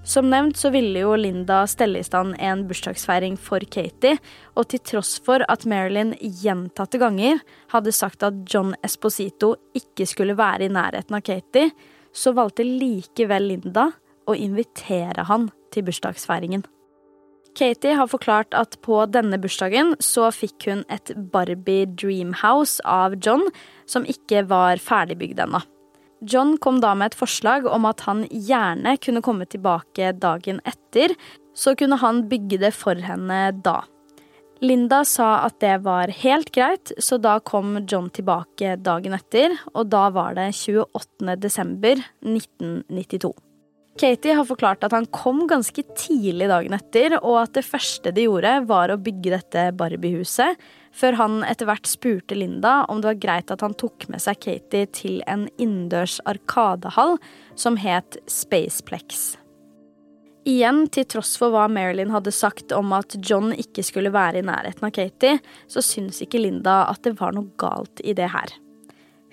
Som 0.07 0.29
nevnt 0.31 0.55
så 0.57 0.71
ville 0.71 1.01
jo 1.03 1.17
Linda 1.19 1.65
stelle 1.67 1.99
i 1.99 2.07
stand 2.07 2.37
en 2.39 2.63
bursdagsfeiring 2.69 3.35
for 3.43 3.65
Katie, 3.75 4.21
og 4.55 4.69
til 4.71 4.83
tross 4.87 5.17
for 5.19 5.43
at 5.51 5.67
Marilyn 5.67 6.13
gjentatte 6.21 7.01
ganger 7.03 7.43
hadde 7.75 7.95
sagt 7.95 8.23
at 8.23 8.39
John 8.47 8.77
Esposito 8.87 9.57
ikke 9.75 10.07
skulle 10.07 10.39
være 10.39 10.69
i 10.69 10.71
nærheten 10.71 11.19
av 11.19 11.27
Katie, 11.27 11.75
så 12.15 12.33
valgte 12.39 12.65
likevel 12.65 13.51
Linda 13.51 13.91
å 14.31 14.39
invitere 14.39 15.27
han 15.27 15.51
til 15.75 15.89
bursdagsfeiringen. 15.91 16.63
Katie 17.57 17.99
har 17.99 18.07
forklart 18.07 18.55
at 18.55 18.79
på 18.87 19.01
denne 19.11 19.41
bursdagen 19.43 19.97
så 19.99 20.29
fikk 20.31 20.69
hun 20.71 20.85
et 20.93 21.11
Barbie 21.33 21.89
Dreamhouse 21.89 22.79
av 22.85 23.19
John, 23.19 23.49
som 23.91 24.07
ikke 24.07 24.45
var 24.47 24.79
ferdigbygd 24.79 25.43
ennå. 25.49 25.67
John 26.21 26.57
kom 26.59 26.81
da 26.81 26.95
med 26.97 27.13
et 27.13 27.19
forslag 27.19 27.67
om 27.69 27.85
at 27.89 28.07
han 28.07 28.25
gjerne 28.31 28.97
kunne 29.03 29.23
komme 29.25 29.47
tilbake 29.51 30.15
dagen 30.17 30.63
etter, 30.65 31.13
så 31.57 31.75
kunne 31.77 31.99
han 32.01 32.25
bygge 32.31 32.61
det 32.65 32.73
for 32.77 32.97
henne 33.01 33.51
da. 33.65 33.83
Linda 34.65 35.03
sa 35.05 35.43
at 35.45 35.59
det 35.61 35.75
var 35.85 36.09
helt 36.23 36.49
greit, 36.55 36.93
så 36.99 37.19
da 37.21 37.37
kom 37.45 37.83
John 37.85 38.09
tilbake 38.09 38.79
dagen 38.81 39.17
etter, 39.17 39.53
og 39.75 39.91
da 39.93 40.07
var 40.15 40.39
det 40.39 40.49
28. 40.57 41.37
desember 41.43 42.01
1992. 42.25 43.35
Katie 43.97 44.35
har 44.37 44.45
forklart 44.45 44.85
at 44.85 44.93
han 44.93 45.09
kom 45.13 45.45
ganske 45.49 45.85
tidlig 45.97 46.49
dagen 46.51 46.77
etter, 46.77 47.19
og 47.23 47.43
at 47.47 47.55
det 47.57 47.65
første 47.69 48.13
de 48.17 48.27
gjorde, 48.27 48.59
var 48.69 48.93
å 48.93 49.01
bygge 49.01 49.33
dette 49.33 49.69
Barbie-huset, 49.77 50.61
før 50.97 51.19
han 51.21 51.41
etter 51.45 51.69
hvert 51.69 51.89
spurte 51.89 52.37
Linda 52.39 52.85
om 52.89 53.03
det 53.03 53.13
var 53.13 53.23
greit 53.23 53.53
at 53.53 53.65
han 53.65 53.77
tok 53.79 54.09
med 54.13 54.23
seg 54.25 54.41
Katie 54.43 54.89
til 54.97 55.21
en 55.29 55.47
innendørs 55.57 56.19
arkadehall 56.29 57.19
som 57.59 57.77
het 57.81 58.19
Spaceplex. 58.31 59.35
Igjen, 60.47 60.85
til 60.95 61.09
tross 61.11 61.33
for 61.41 61.51
hva 61.51 61.65
Marilyn 61.67 62.13
hadde 62.15 62.31
sagt 62.31 62.71
om 62.73 62.93
at 62.95 63.17
John 63.19 63.51
ikke 63.51 63.83
skulle 63.83 64.13
være 64.15 64.41
i 64.41 64.47
nærheten 64.47 64.87
av 64.87 64.93
Katie, 64.95 65.41
så 65.67 65.83
syns 65.83 66.23
ikke 66.23 66.39
Linda 66.39 66.85
at 66.87 67.03
det 67.03 67.17
var 67.19 67.35
noe 67.35 67.51
galt 67.59 68.03
i 68.07 68.15
det 68.15 68.31
her. 68.31 68.55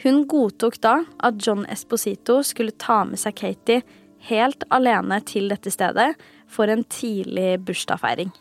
Hun 0.01 0.23
godtok 0.27 0.79
da 0.81 0.95
at 1.23 1.37
John 1.45 1.67
Esposito 1.69 2.41
skulle 2.43 2.73
ta 2.81 3.03
med 3.05 3.21
seg 3.21 3.37
Katie 3.37 3.83
helt 4.27 4.65
alene 4.73 5.21
til 5.27 5.51
dette 5.53 5.71
stedet 5.71 6.15
for 6.49 6.71
en 6.71 6.81
tidlig 6.89 7.59
bursdagsfeiring. 7.67 8.33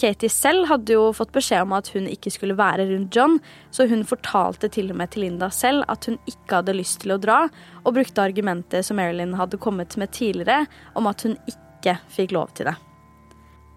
Katie 0.00 0.32
selv 0.32 0.64
hadde 0.70 0.94
jo 0.94 1.10
fått 1.12 1.32
beskjed 1.34 1.66
om 1.66 1.74
at 1.76 1.90
hun 1.92 2.06
ikke 2.08 2.32
skulle 2.32 2.56
være 2.56 2.86
rundt 2.88 3.16
John, 3.16 3.36
så 3.74 3.84
hun 3.90 4.06
fortalte 4.08 4.70
til 4.72 4.92
og 4.92 4.96
med 5.00 5.12
til 5.12 5.26
Linda 5.26 5.50
selv 5.52 5.84
at 5.92 6.08
hun 6.08 6.16
ikke 6.30 6.60
hadde 6.60 6.76
lyst 6.78 7.02
til 7.02 7.12
å 7.12 7.20
dra, 7.20 7.42
og 7.84 7.96
brukte 7.98 8.24
argumentet 8.24 8.86
som 8.86 8.96
Marilyn 9.00 9.36
hadde 9.36 9.60
kommet 9.60 9.98
med 10.00 10.14
tidligere, 10.16 10.64
om 10.96 11.10
at 11.10 11.26
hun 11.26 11.36
ikke 11.50 11.98
fikk 12.12 12.32
lov 12.36 12.54
til 12.56 12.70
det. 12.70 12.78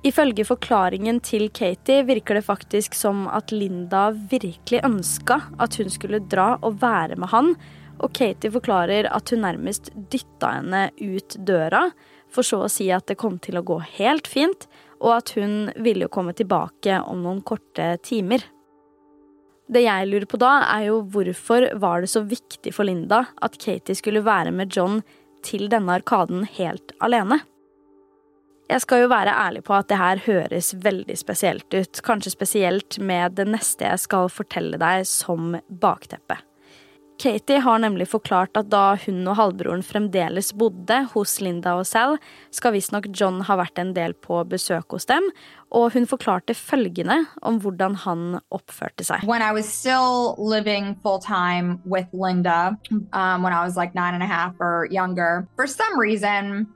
Ifølge 0.03 0.43
forklaringen 0.43 1.21
til 1.23 1.47
Katie 1.55 2.03
virker 2.07 2.35
det 2.35 2.43
faktisk 2.43 2.95
som 2.95 3.23
at 3.31 3.53
Linda 3.55 4.09
virkelig 4.11 4.81
ønska 4.83 5.39
at 5.63 5.77
hun 5.79 5.91
skulle 5.91 6.23
dra 6.27 6.53
og 6.59 6.81
være 6.81 7.19
med 7.19 7.31
han, 7.31 7.53
og 8.03 8.11
Katie 8.15 8.51
forklarer 8.51 9.07
at 9.11 9.31
hun 9.31 9.43
nærmest 9.45 9.91
dytta 10.11 10.57
henne 10.57 10.87
ut 10.99 11.37
døra, 11.47 11.85
for 12.33 12.47
så 12.47 12.63
å 12.65 12.71
si 12.71 12.89
at 12.91 13.07
det 13.07 13.19
kom 13.21 13.37
til 13.39 13.59
å 13.59 13.65
gå 13.67 13.77
helt 13.99 14.27
fint, 14.27 14.67
og 15.03 15.17
at 15.17 15.33
hun 15.37 15.69
ville 15.83 16.09
komme 16.11 16.33
tilbake 16.37 17.01
om 17.03 17.23
noen 17.25 17.41
korte 17.45 17.97
timer. 18.05 18.43
Det 19.73 19.83
jeg 19.85 20.07
lurer 20.09 20.27
på 20.29 20.39
da, 20.41 20.53
er 20.75 20.89
jo 20.89 21.01
hvorfor 21.11 21.69
var 21.79 22.03
det 22.03 22.11
så 22.11 22.23
viktig 22.27 22.73
for 22.75 22.87
Linda 22.87 23.25
at 23.43 23.57
Katie 23.59 23.95
skulle 23.95 24.23
være 24.25 24.51
med 24.55 24.71
John 24.75 25.01
til 25.43 25.67
denne 25.71 25.99
arkaden 25.99 26.47
helt 26.57 26.95
alene? 27.03 27.41
Jeg 28.71 28.81
skal 28.81 29.03
jo 29.03 29.11
være 29.11 29.33
ærlig 29.35 29.63
på 29.67 29.75
at 29.75 29.89
det 29.91 29.99
her 29.99 30.21
høres 30.23 30.71
veldig 30.85 31.17
spesielt 31.19 31.75
ut, 31.75 31.99
kanskje 32.05 32.31
spesielt 32.31 32.97
med 33.03 33.35
det 33.37 33.49
neste 33.51 33.85
jeg 33.85 34.05
skal 34.05 34.31
fortelle 34.31 34.79
deg 34.79 35.03
som 35.07 35.57
bakteppe. 35.67 36.39
Katie 37.23 37.59
har 37.63 37.79
nemlig 37.79 38.09
forklart 38.11 38.57
at 38.59 38.67
da 38.67 38.97
hun 39.05 39.21
og 39.31 39.37
halvbroren 39.39 39.83
fremdeles 39.85 40.49
bodde 40.59 40.97
hos 41.13 41.37
Linda 41.39 41.77
og 41.79 41.85
Sal, 41.87 42.17
skal 42.51 42.73
visstnok 42.75 43.07
John 43.15 43.37
ha 43.47 43.55
vært 43.61 43.79
en 43.79 43.93
del 43.95 44.11
på 44.11 44.41
besøk 44.51 44.91
hos 44.91 45.07
dem, 45.07 45.29
og 45.71 45.93
hun 45.95 46.03
forklarte 46.09 46.51
følgende 46.51 47.21
om 47.39 47.61
hvordan 47.63 47.95
han 48.03 48.25
oppførte 48.51 49.07
seg. 49.07 49.23
When 49.23 49.41
I 49.41 49.53
was 49.55 49.71
still 49.71 50.35
living 50.37 50.97
full 50.99 51.19
time 51.23 51.79
Linda, 52.11 52.75
um, 52.91 53.43
when 53.43 53.53
I 53.53 53.63
was 53.63 53.77
like 53.77 53.95
nine 53.95 54.19
and 54.19 54.23
for 55.55 55.65
some 55.65 55.97
reason, 55.97 56.67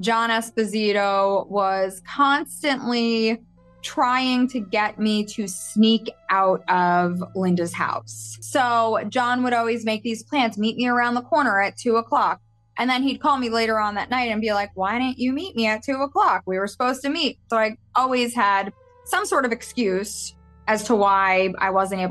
John 0.00 0.30
Esposito 0.30 1.48
was 1.50 2.00
constantly 2.06 3.42
trying 3.86 4.48
to 4.48 4.58
get 4.58 4.98
me 4.98 5.24
to 5.24 5.46
sneak 5.46 6.10
out 6.28 6.60
of 6.68 7.22
Linda's 7.36 7.72
house. 7.72 8.36
So 8.40 8.98
John 9.08 9.44
would 9.44 9.52
always 9.52 9.84
make 9.84 10.02
these 10.02 10.24
plans 10.24 10.58
meet 10.58 10.76
me 10.76 10.88
around 10.88 11.14
the 11.14 11.22
corner 11.22 11.62
at 11.62 11.76
two 11.76 11.96
o'clock. 11.96 12.40
And 12.78 12.90
then 12.90 13.02
he'd 13.02 13.20
call 13.20 13.38
me 13.38 13.48
later 13.48 13.78
on 13.78 13.94
that 13.94 14.10
night 14.10 14.30
and 14.30 14.40
be 14.40 14.52
like, 14.52 14.70
Why 14.74 14.98
didn't 14.98 15.18
you 15.18 15.32
meet 15.32 15.54
me 15.56 15.66
at 15.66 15.82
two 15.82 15.98
o'clock? 16.02 16.42
We 16.46 16.58
were 16.58 16.66
supposed 16.66 17.00
to 17.02 17.08
meet. 17.08 17.38
So 17.48 17.56
I 17.56 17.76
always 17.94 18.34
had 18.34 18.72
some 19.04 19.24
sort 19.24 19.44
of 19.46 19.52
excuse 19.52 20.34
as 20.66 20.82
to 20.84 20.96
why 20.96 21.52
I 21.58 21.70
wasn't. 21.70 22.02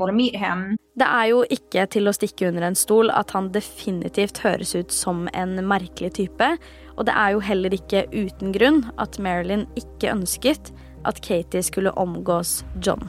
Det 0.96 1.04
er 1.06 1.26
jo 1.28 1.44
ikke 1.44 1.86
til 1.92 2.08
å 2.08 2.14
stikke 2.16 2.48
under 2.48 2.64
en 2.70 2.78
stol 2.78 3.12
at 3.12 3.34
han 3.36 3.50
definitivt 3.52 4.40
høres 4.40 4.72
ut 4.74 4.94
som 4.94 5.26
en 5.36 5.58
merkelig 5.68 6.14
type, 6.16 6.48
og 6.96 7.04
det 7.04 7.12
er 7.12 7.34
jo 7.34 7.42
heller 7.44 7.76
ikke 7.76 8.06
uten 8.14 8.54
grunn 8.56 8.80
at 8.96 9.18
Marilyn 9.20 9.66
ikke 9.76 10.14
ønsket 10.14 10.72
at 11.06 11.22
Katie 11.24 11.62
skulle 11.64 11.94
omgås 11.96 12.60
John. 12.82 13.08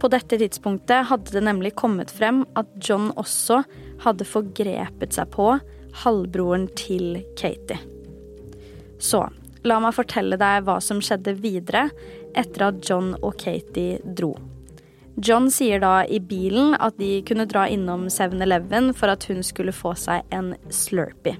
På 0.00 0.10
dette 0.12 0.38
tidspunktet 0.40 1.06
hadde 1.08 1.32
det 1.32 1.44
nemlig 1.46 1.74
kommet 1.80 2.10
frem 2.12 2.42
at 2.58 2.68
John 2.82 3.10
også 3.20 3.62
hadde 4.04 4.26
forgrepet 4.28 5.16
seg 5.16 5.30
på 5.32 5.54
halvbroren 6.04 6.66
til 6.76 7.22
Katie. 7.40 7.78
Så 9.00 9.22
la 9.64 9.78
meg 9.80 9.96
fortelle 9.96 10.36
deg 10.40 10.66
hva 10.66 10.80
som 10.84 11.00
skjedde 11.04 11.36
videre 11.40 11.86
etter 12.36 12.68
at 12.68 12.82
John 12.84 13.14
og 13.20 13.38
Katie 13.40 14.00
dro. 14.04 14.34
John 15.16 15.46
sier 15.54 15.78
da 15.78 16.02
i 16.10 16.18
bilen 16.18 16.74
at 16.82 16.98
de 16.98 17.20
kunne 17.26 17.46
dra 17.46 17.68
innom 17.70 18.08
7-Eleven 18.10 18.90
for 18.98 19.12
at 19.12 19.24
hun 19.30 19.44
skulle 19.46 19.72
få 19.72 19.94
seg 19.98 20.26
en 20.34 20.52
Slurpee. 20.74 21.38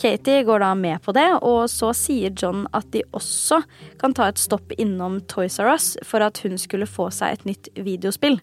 Katie 0.00 0.44
går 0.48 0.62
da 0.62 0.74
med 0.74 1.02
på 1.04 1.12
det, 1.12 1.28
og 1.44 1.66
så 1.68 1.90
sier 1.92 2.32
John 2.32 2.64
at 2.72 2.86
de 2.94 3.02
også 3.12 3.58
kan 4.00 4.14
ta 4.16 4.30
et 4.30 4.40
stopp 4.40 4.72
innom 4.80 5.18
Toys 5.28 5.58
R 5.60 5.74
Us 5.74 5.90
for 6.08 6.24
at 6.24 6.40
hun 6.40 6.56
skulle 6.60 6.88
få 6.88 7.10
seg 7.12 7.36
et 7.36 7.44
nytt 7.50 7.68
videospill. 7.76 8.38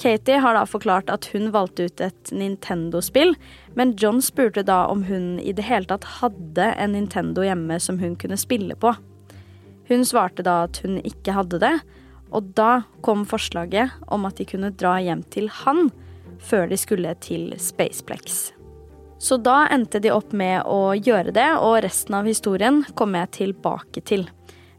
Katie 0.00 0.36
har 0.40 0.56
da 0.56 0.66
forklart 0.68 1.08
at 1.12 1.30
hun 1.32 1.48
valgte 1.52 1.88
ut 1.88 2.04
et 2.04 2.32
Nintendo-spill, 2.32 3.34
men 3.76 3.96
John 4.00 4.20
spurte 4.24 4.64
da 4.68 4.82
om 4.92 5.06
hun 5.08 5.38
i 5.40 5.56
det 5.56 5.64
hele 5.68 5.88
tatt 5.88 6.04
hadde 6.20 6.70
en 6.76 6.92
Nintendo 6.96 7.44
hjemme 7.44 7.80
som 7.80 8.00
hun 8.00 8.16
kunne 8.20 8.40
spille 8.40 8.76
på. 8.76 8.92
Hun 9.88 10.04
svarte 10.04 10.44
da 10.44 10.62
at 10.68 10.84
hun 10.84 11.00
ikke 11.00 11.36
hadde 11.40 11.60
det, 11.64 11.74
og 12.36 12.52
da 12.56 12.82
kom 13.04 13.24
forslaget 13.28 13.96
om 14.12 14.28
at 14.28 14.36
de 14.36 14.48
kunne 14.48 14.76
dra 14.76 14.98
hjem 15.00 15.24
til 15.32 15.48
han 15.64 15.88
før 16.40 16.68
de 16.68 16.80
skulle 16.80 17.16
til 17.24 17.52
Spaceplex. 17.60 18.59
Så 19.20 19.36
da 19.36 19.66
endte 19.68 20.00
de 20.00 20.10
opp 20.10 20.32
med 20.32 20.64
å 20.64 20.94
gjøre 20.96 21.34
det, 21.36 21.48
og 21.60 21.82
resten 21.84 22.16
av 22.16 22.28
historien 22.28 22.80
kommer 22.96 23.26
jeg 23.26 23.34
tilbake 23.36 24.00
til. 24.08 24.24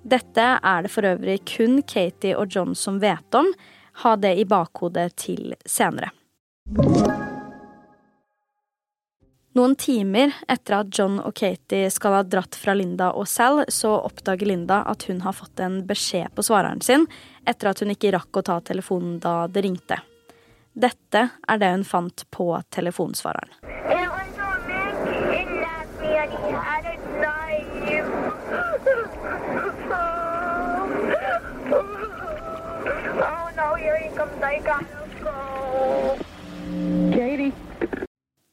Dette 0.02 0.48
er 0.58 0.82
det 0.82 0.90
for 0.90 1.06
øvrig 1.06 1.44
kun 1.46 1.84
Katie 1.86 2.34
og 2.34 2.50
John 2.50 2.74
som 2.76 2.98
vet 3.00 3.38
om, 3.38 3.52
ha 4.02 4.16
det 4.18 4.34
i 4.42 4.48
bakhodet 4.50 5.12
til 5.22 5.54
senere. 5.70 6.10
Noen 9.54 9.76
timer 9.76 10.32
etter 10.48 10.78
at 10.78 10.92
John 10.96 11.20
og 11.20 11.34
Katie 11.36 11.90
skal 11.92 12.14
ha 12.16 12.22
dratt 12.24 12.56
fra 12.56 12.74
Linda 12.74 13.10
og 13.20 13.28
Sal, 13.28 13.66
så 13.68 13.98
oppdager 14.00 14.48
Linda 14.48 14.80
at 14.88 15.04
hun 15.10 15.20
har 15.26 15.36
fått 15.36 15.60
en 15.60 15.82
beskjed 15.86 16.32
på 16.34 16.46
svareren 16.48 16.80
sin 16.82 17.04
etter 17.44 17.68
at 17.74 17.84
hun 17.84 17.92
ikke 17.92 18.14
rakk 18.16 18.40
å 18.40 18.46
ta 18.48 18.62
telefonen 18.64 19.20
da 19.20 19.50
det 19.52 19.66
ringte. 19.68 20.00
Dette 20.72 21.30
er 21.36 21.60
det 21.60 21.74
hun 21.76 21.84
fant 21.84 22.24
på 22.32 22.48
telefonsvareren. 22.72 23.52
Det 23.92 24.08
var 24.08 24.24
så 24.38 24.54
lenge 24.72 25.42
innan 25.44 25.92
vi 26.00 26.16
hadde 26.56 26.96
live. 27.20 28.08
Oh 33.22 33.52
no, 33.58 33.76
here 33.76 33.98
he 33.98 34.08
comes. 34.16 34.32
I 34.32 34.40
gotta 34.40 34.40
go. 34.40 34.40
Katie. 34.40 34.41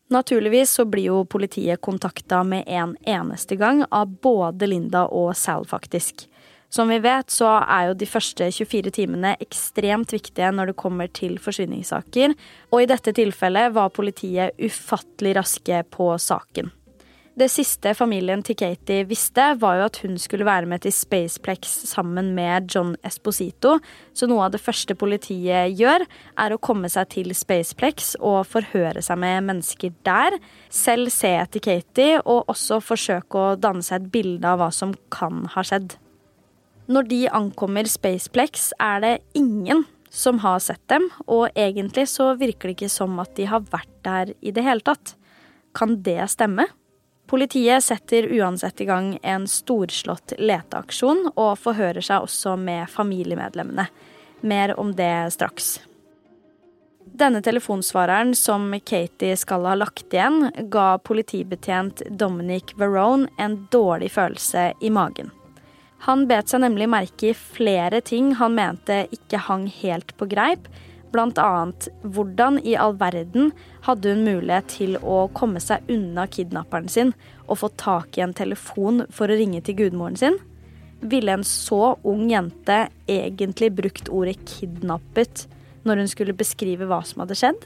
Naturligvis 0.09 0.71
så 0.71 0.85
blir 0.88 1.11
jo 1.11 1.25
politiet 1.28 1.81
kontakta 1.85 2.40
med 2.45 2.64
en 2.67 2.97
eneste 3.05 3.57
gang 3.61 3.85
av 3.90 4.09
både 4.23 4.67
Linda 4.67 5.05
og 5.12 5.35
Sal, 5.37 5.67
faktisk. 5.69 6.25
Som 6.69 6.88
vi 6.93 6.99
vet, 7.00 7.31
så 7.33 7.49
er 7.61 7.88
jo 7.88 7.97
de 7.97 8.09
første 8.09 8.49
24 8.52 8.93
timene 8.93 9.35
ekstremt 9.40 10.12
viktige 10.12 10.50
når 10.52 10.73
det 10.73 10.81
kommer 10.81 11.09
til 11.12 11.38
forsvinningssaker, 11.40 12.35
og 12.73 12.83
i 12.83 12.88
dette 12.88 13.14
tilfellet 13.17 13.73
var 13.76 13.93
politiet 13.93 14.57
ufattelig 14.61 15.37
raske 15.40 15.85
på 15.93 16.11
saken. 16.21 16.73
Det 17.38 17.47
siste 17.52 17.92
familien 17.95 18.40
til 18.42 18.57
Katie 18.59 19.04
visste, 19.07 19.45
var 19.61 19.76
jo 19.78 19.85
at 19.87 19.99
hun 20.02 20.16
skulle 20.18 20.47
være 20.49 20.66
med 20.66 20.83
til 20.83 20.90
Spaceplex 20.90 21.68
sammen 21.87 22.33
med 22.35 22.73
John 22.73 22.97
Esposito, 23.07 23.76
så 24.11 24.26
noe 24.26 24.49
av 24.49 24.57
det 24.57 24.61
første 24.64 24.97
politiet 24.99 25.76
gjør, 25.78 26.02
er 26.35 26.54
å 26.54 26.59
komme 26.59 26.90
seg 26.90 27.12
til 27.12 27.30
Spaceplex 27.38 28.16
og 28.18 28.40
forhøre 28.50 29.04
seg 29.07 29.21
med 29.23 29.47
mennesker 29.52 29.92
der, 30.09 30.35
selv 30.66 31.12
se 31.14 31.30
etter 31.38 31.62
Katie, 31.62 32.16
og 32.25 32.50
også 32.50 32.80
forsøke 32.83 33.38
å 33.38 33.54
danne 33.61 33.87
seg 33.87 34.00
et 34.00 34.11
bilde 34.16 34.49
av 34.49 34.59
hva 34.59 34.73
som 34.75 34.97
kan 35.14 35.47
ha 35.54 35.62
skjedd. 35.62 35.95
Når 36.90 37.07
de 37.12 37.21
ankommer 37.38 37.87
Spaceplex, 37.87 38.73
er 38.83 39.04
det 39.04 39.14
ingen 39.38 39.85
som 40.11 40.42
har 40.42 40.59
sett 40.64 40.83
dem, 40.90 41.07
og 41.28 41.52
egentlig 41.54 42.09
så 42.11 42.33
virker 42.40 42.73
det 42.73 42.80
ikke 42.80 42.90
som 42.97 43.14
at 43.23 43.37
de 43.38 43.47
har 43.47 43.62
vært 43.71 43.95
der 44.02 44.35
i 44.42 44.57
det 44.57 44.66
hele 44.66 44.83
tatt. 44.83 45.14
Kan 45.76 46.00
det 46.02 46.25
stemme? 46.35 46.66
Politiet 47.29 47.85
setter 47.85 48.23
uansett 48.33 48.81
i 48.81 48.85
gang 48.89 49.19
en 49.23 49.45
storslått 49.49 50.33
leteaksjon, 50.39 51.27
og 51.37 51.59
forhører 51.61 52.01
seg 52.01 52.25
også 52.25 52.55
med 52.57 52.89
familiemedlemmene. 52.89 53.85
Mer 54.41 54.73
om 54.81 54.95
det 54.97 55.13
straks. 55.35 55.75
Denne 57.19 57.43
telefonsvareren 57.45 58.33
som 58.35 58.71
Katie 58.81 59.37
skal 59.37 59.67
ha 59.69 59.75
lagt 59.77 60.15
igjen, 60.15 60.49
ga 60.73 60.97
politibetjent 61.05 62.03
Dominic 62.09 62.73
Verone 62.81 63.29
en 63.37 63.61
dårlig 63.73 64.13
følelse 64.17 64.71
i 64.81 64.91
magen. 64.91 65.29
Han 66.09 66.25
bet 66.31 66.49
seg 66.49 66.63
nemlig 66.63 66.89
merke 66.89 67.33
i 67.33 67.37
flere 67.37 68.01
ting 68.01 68.37
han 68.39 68.55
mente 68.57 69.03
ikke 69.13 69.41
hang 69.51 69.67
helt 69.83 70.17
på 70.17 70.31
greip, 70.31 70.69
annet 71.13 71.89
hvordan 72.05 72.61
i 72.65 72.77
all 72.77 72.95
verden 73.01 73.53
hadde 73.88 74.12
hun 74.12 74.26
mulighet 74.26 74.68
til 74.75 74.99
å 75.00 75.26
komme 75.37 75.61
seg 75.64 75.88
unna 75.90 76.26
kidnapperen 76.30 76.90
sin 76.92 77.14
og 77.47 77.62
få 77.62 77.73
tak 77.80 78.18
i 78.18 78.25
en 78.25 78.37
telefon 78.37 79.07
for 79.14 79.30
å 79.30 79.38
ringe 79.38 79.62
til 79.64 79.78
gudmoren 79.80 80.18
sin? 80.21 80.37
Ville 81.00 81.33
en 81.33 81.47
så 81.47 81.97
ung 82.07 82.26
jente 82.30 82.88
egentlig 83.09 83.71
brukt 83.73 84.11
ordet 84.11 84.37
'kidnappet' 84.45 85.47
når 85.87 86.02
hun 86.02 86.09
skulle 86.11 86.37
beskrive 86.37 86.88
hva 86.90 87.00
som 87.07 87.23
hadde 87.23 87.38
skjedd? 87.38 87.61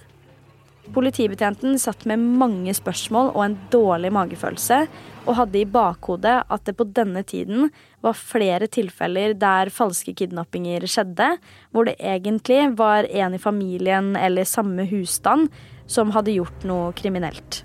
Politibetjenten 0.90 1.78
satt 1.78 2.02
med 2.10 2.18
mange 2.18 2.72
spørsmål 2.74 3.30
og 3.36 3.42
en 3.44 3.54
dårlig 3.70 4.10
magefølelse, 4.12 4.80
og 5.22 5.36
hadde 5.38 5.60
i 5.60 5.68
bakhodet 5.70 6.40
at 6.50 6.64
det 6.66 6.74
på 6.74 6.88
denne 6.90 7.22
tiden 7.22 7.70
var 8.02 8.18
flere 8.18 8.66
tilfeller 8.66 9.36
der 9.38 9.70
falske 9.70 10.14
kidnappinger 10.18 10.82
skjedde, 10.90 11.36
hvor 11.70 11.86
det 11.86 12.00
egentlig 12.02 12.72
var 12.80 13.06
en 13.06 13.38
i 13.38 13.42
familien 13.42 14.16
eller 14.18 14.48
samme 14.48 14.88
husstand 14.90 15.52
som 15.86 16.10
hadde 16.16 16.34
gjort 16.34 16.66
noe 16.66 16.90
kriminelt. 16.98 17.62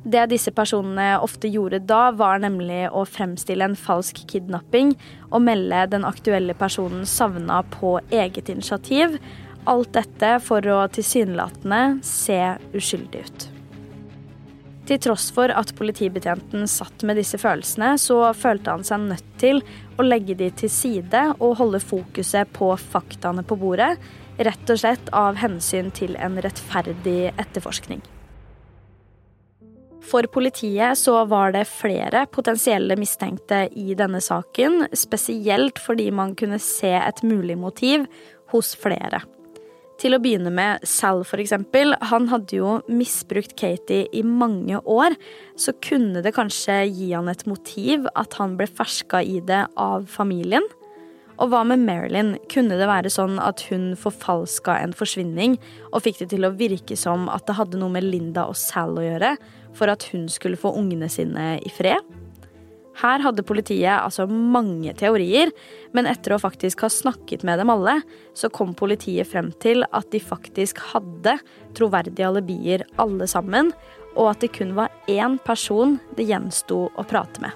Det 0.00 0.22
disse 0.30 0.52
personene 0.56 1.18
ofte 1.20 1.48
gjorde 1.52 1.82
da, 1.84 2.08
var 2.16 2.40
nemlig 2.40 2.86
å 2.88 3.02
fremstille 3.04 3.66
en 3.66 3.76
falsk 3.76 4.22
kidnapping 4.30 4.94
og 5.28 5.44
melde 5.44 5.82
den 5.92 6.06
aktuelle 6.08 6.56
personen 6.56 7.04
savna 7.08 7.60
på 7.74 7.98
eget 8.08 8.48
initiativ, 8.48 9.18
Alt 9.68 9.92
dette 9.92 10.36
for 10.44 10.64
å 10.72 10.82
tilsynelatende 10.92 12.00
se 12.06 12.38
uskyldig 12.72 13.24
ut. 13.26 13.48
Til 14.90 14.98
tross 15.04 15.28
for 15.30 15.52
at 15.54 15.70
politibetjenten 15.78 16.64
satt 16.66 17.04
med 17.06 17.20
disse 17.20 17.38
følelsene, 17.38 17.92
så 18.00 18.32
følte 18.34 18.72
han 18.74 18.86
seg 18.86 19.04
nødt 19.04 19.28
til 19.38 19.60
å 20.00 20.06
legge 20.06 20.34
de 20.34 20.48
til 20.62 20.72
side 20.72 21.26
og 21.36 21.58
holde 21.60 21.82
fokuset 21.84 22.50
på 22.56 22.72
faktaene 22.80 23.44
på 23.46 23.58
bordet, 23.60 23.92
rett 24.40 24.72
og 24.72 24.80
slett 24.80 25.12
av 25.14 25.38
hensyn 25.38 25.92
til 25.94 26.16
en 26.18 26.40
rettferdig 26.42 27.34
etterforskning. 27.36 28.00
For 30.10 30.26
politiet 30.32 30.98
så 30.98 31.20
var 31.30 31.52
det 31.54 31.68
flere 31.70 32.24
potensielle 32.32 32.96
mistenkte 32.98 33.68
i 33.78 33.94
denne 33.94 34.18
saken, 34.24 34.88
spesielt 34.96 35.78
fordi 35.78 36.08
man 36.10 36.34
kunne 36.34 36.58
se 36.58 36.96
et 36.98 37.22
mulig 37.22 37.60
motiv 37.60 38.08
hos 38.50 38.72
flere. 38.74 39.22
Til 40.00 40.16
å 40.16 40.20
begynne 40.22 40.48
med 40.48 40.84
Sal, 40.88 41.20
for 41.28 41.42
eksempel. 41.42 41.92
Han 42.08 42.30
hadde 42.30 42.56
jo 42.56 42.78
misbrukt 42.88 43.52
Katie 43.60 44.06
i 44.16 44.22
mange 44.24 44.78
år, 44.88 45.16
så 45.60 45.74
kunne 45.84 46.22
det 46.24 46.32
kanskje 46.38 46.78
gi 46.88 47.10
han 47.12 47.28
et 47.28 47.44
motiv 47.48 48.08
at 48.16 48.38
han 48.40 48.56
ble 48.56 48.64
ferska 48.70 49.20
i 49.20 49.42
det 49.44 49.66
av 49.76 50.06
familien? 50.08 50.64
Og 51.40 51.52
hva 51.52 51.60
med 51.68 51.84
Marilyn? 51.84 52.34
Kunne 52.52 52.76
det 52.80 52.88
være 52.88 53.12
sånn 53.12 53.36
at 53.40 53.66
hun 53.68 53.92
forfalska 54.00 54.78
en 54.80 54.96
forsvinning 54.96 55.58
og 55.90 56.02
fikk 56.04 56.22
det 56.22 56.30
til 56.32 56.48
å 56.48 56.52
virke 56.56 56.96
som 57.00 57.28
at 57.32 57.44
det 57.48 57.56
hadde 57.60 57.80
noe 57.80 57.92
med 57.92 58.08
Linda 58.08 58.46
og 58.48 58.56
Sal 58.60 58.96
å 58.96 59.04
gjøre, 59.04 59.34
for 59.76 59.92
at 59.92 60.08
hun 60.14 60.28
skulle 60.32 60.60
få 60.60 60.72
ungene 60.80 61.12
sine 61.12 61.54
i 61.60 61.72
fred? 61.76 62.19
Her 62.98 63.22
hadde 63.22 63.44
politiet 63.46 63.92
altså 63.92 64.26
mange 64.26 64.92
teorier, 64.98 65.52
men 65.94 66.08
etter 66.10 66.34
å 66.34 66.40
faktisk 66.42 66.82
ha 66.84 66.90
snakket 66.92 67.44
med 67.46 67.60
dem 67.62 67.70
alle, 67.72 68.00
så 68.34 68.50
kom 68.52 68.74
politiet 68.76 69.30
frem 69.30 69.52
til 69.62 69.86
at 69.88 70.10
de 70.12 70.20
faktisk 70.20 70.82
hadde 70.90 71.38
troverdige 71.78 72.28
alibier 72.28 72.84
alle 73.00 73.28
sammen, 73.30 73.72
og 74.18 74.32
at 74.32 74.42
det 74.42 74.52
kun 74.56 74.74
var 74.76 74.92
én 75.08 75.38
person 75.46 75.98
det 76.18 76.26
gjensto 76.28 76.88
å 76.90 77.06
prate 77.06 77.44
med. 77.44 77.54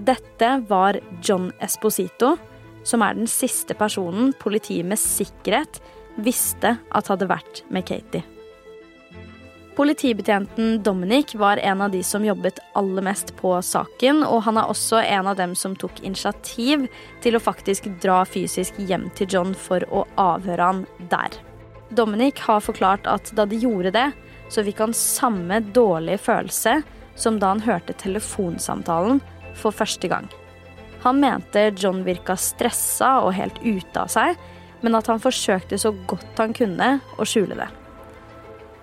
Dette 0.00 0.52
var 0.68 1.00
John 1.24 1.50
Esposito, 1.60 2.36
som 2.84 3.02
er 3.04 3.16
den 3.16 3.28
siste 3.28 3.76
personen 3.76 4.32
politiet 4.40 4.86
med 4.88 5.00
sikkerhet 5.00 5.80
visste 6.20 6.76
at 6.92 7.10
hadde 7.12 7.28
vært 7.28 7.64
med 7.72 7.88
Katie. 7.88 8.39
Politibetjenten 9.80 10.82
Dominic 10.82 11.34
var 11.34 11.56
en 11.56 11.80
av 11.80 11.90
de 11.90 12.02
som 12.02 12.24
jobbet 12.24 12.58
aller 12.72 13.02
mest 13.02 13.30
på 13.36 13.54
saken, 13.64 14.18
og 14.28 14.42
han 14.44 14.58
er 14.60 14.68
også 14.68 14.98
en 15.00 15.30
av 15.30 15.38
dem 15.38 15.54
som 15.56 15.72
tok 15.72 16.02
initiativ 16.04 16.84
til 17.24 17.38
å 17.38 17.40
faktisk 17.40 17.88
dra 18.02 18.18
fysisk 18.28 18.76
hjem 18.76 19.06
til 19.16 19.32
John 19.32 19.54
for 19.56 19.86
å 19.88 20.02
avhøre 20.20 20.68
han 20.68 20.84
der. 21.08 21.38
Dominic 21.96 22.44
har 22.44 22.60
forklart 22.60 23.08
at 23.08 23.32
da 23.32 23.48
de 23.48 23.62
gjorde 23.64 23.94
det, 23.96 24.04
så 24.52 24.66
fikk 24.68 24.84
han 24.84 24.92
samme 24.92 25.62
dårlige 25.72 26.20
følelse 26.28 26.82
som 27.16 27.40
da 27.40 27.54
han 27.54 27.64
hørte 27.64 27.96
telefonsamtalen 28.04 29.24
for 29.56 29.72
første 29.72 30.12
gang. 30.12 30.28
Han 31.08 31.24
mente 31.24 31.70
John 31.72 32.04
virka 32.04 32.36
stressa 32.36 33.22
og 33.24 33.32
helt 33.40 33.64
ute 33.64 34.04
av 34.04 34.12
seg, 34.12 34.36
men 34.84 35.00
at 35.00 35.08
han 35.08 35.24
forsøkte 35.24 35.80
så 35.80 35.96
godt 36.04 36.36
han 36.36 36.52
kunne 36.52 36.98
å 37.16 37.24
skjule 37.24 37.56
det. 37.56 37.72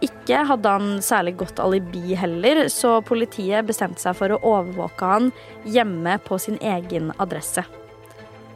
Ikke 0.05 0.43
hadde 0.45 0.69
han 0.69 1.01
særlig 1.01 1.33
godt 1.39 1.59
alibi 1.63 2.13
heller, 2.19 2.67
så 2.69 2.99
politiet 3.01 3.65
bestemte 3.65 4.03
seg 4.03 4.13
for 4.19 4.35
å 4.35 4.41
overvåke 4.45 5.09
han 5.09 5.31
hjemme 5.65 6.19
på 6.25 6.37
sin 6.41 6.59
egen 6.61 7.09
adresse. 7.17 7.65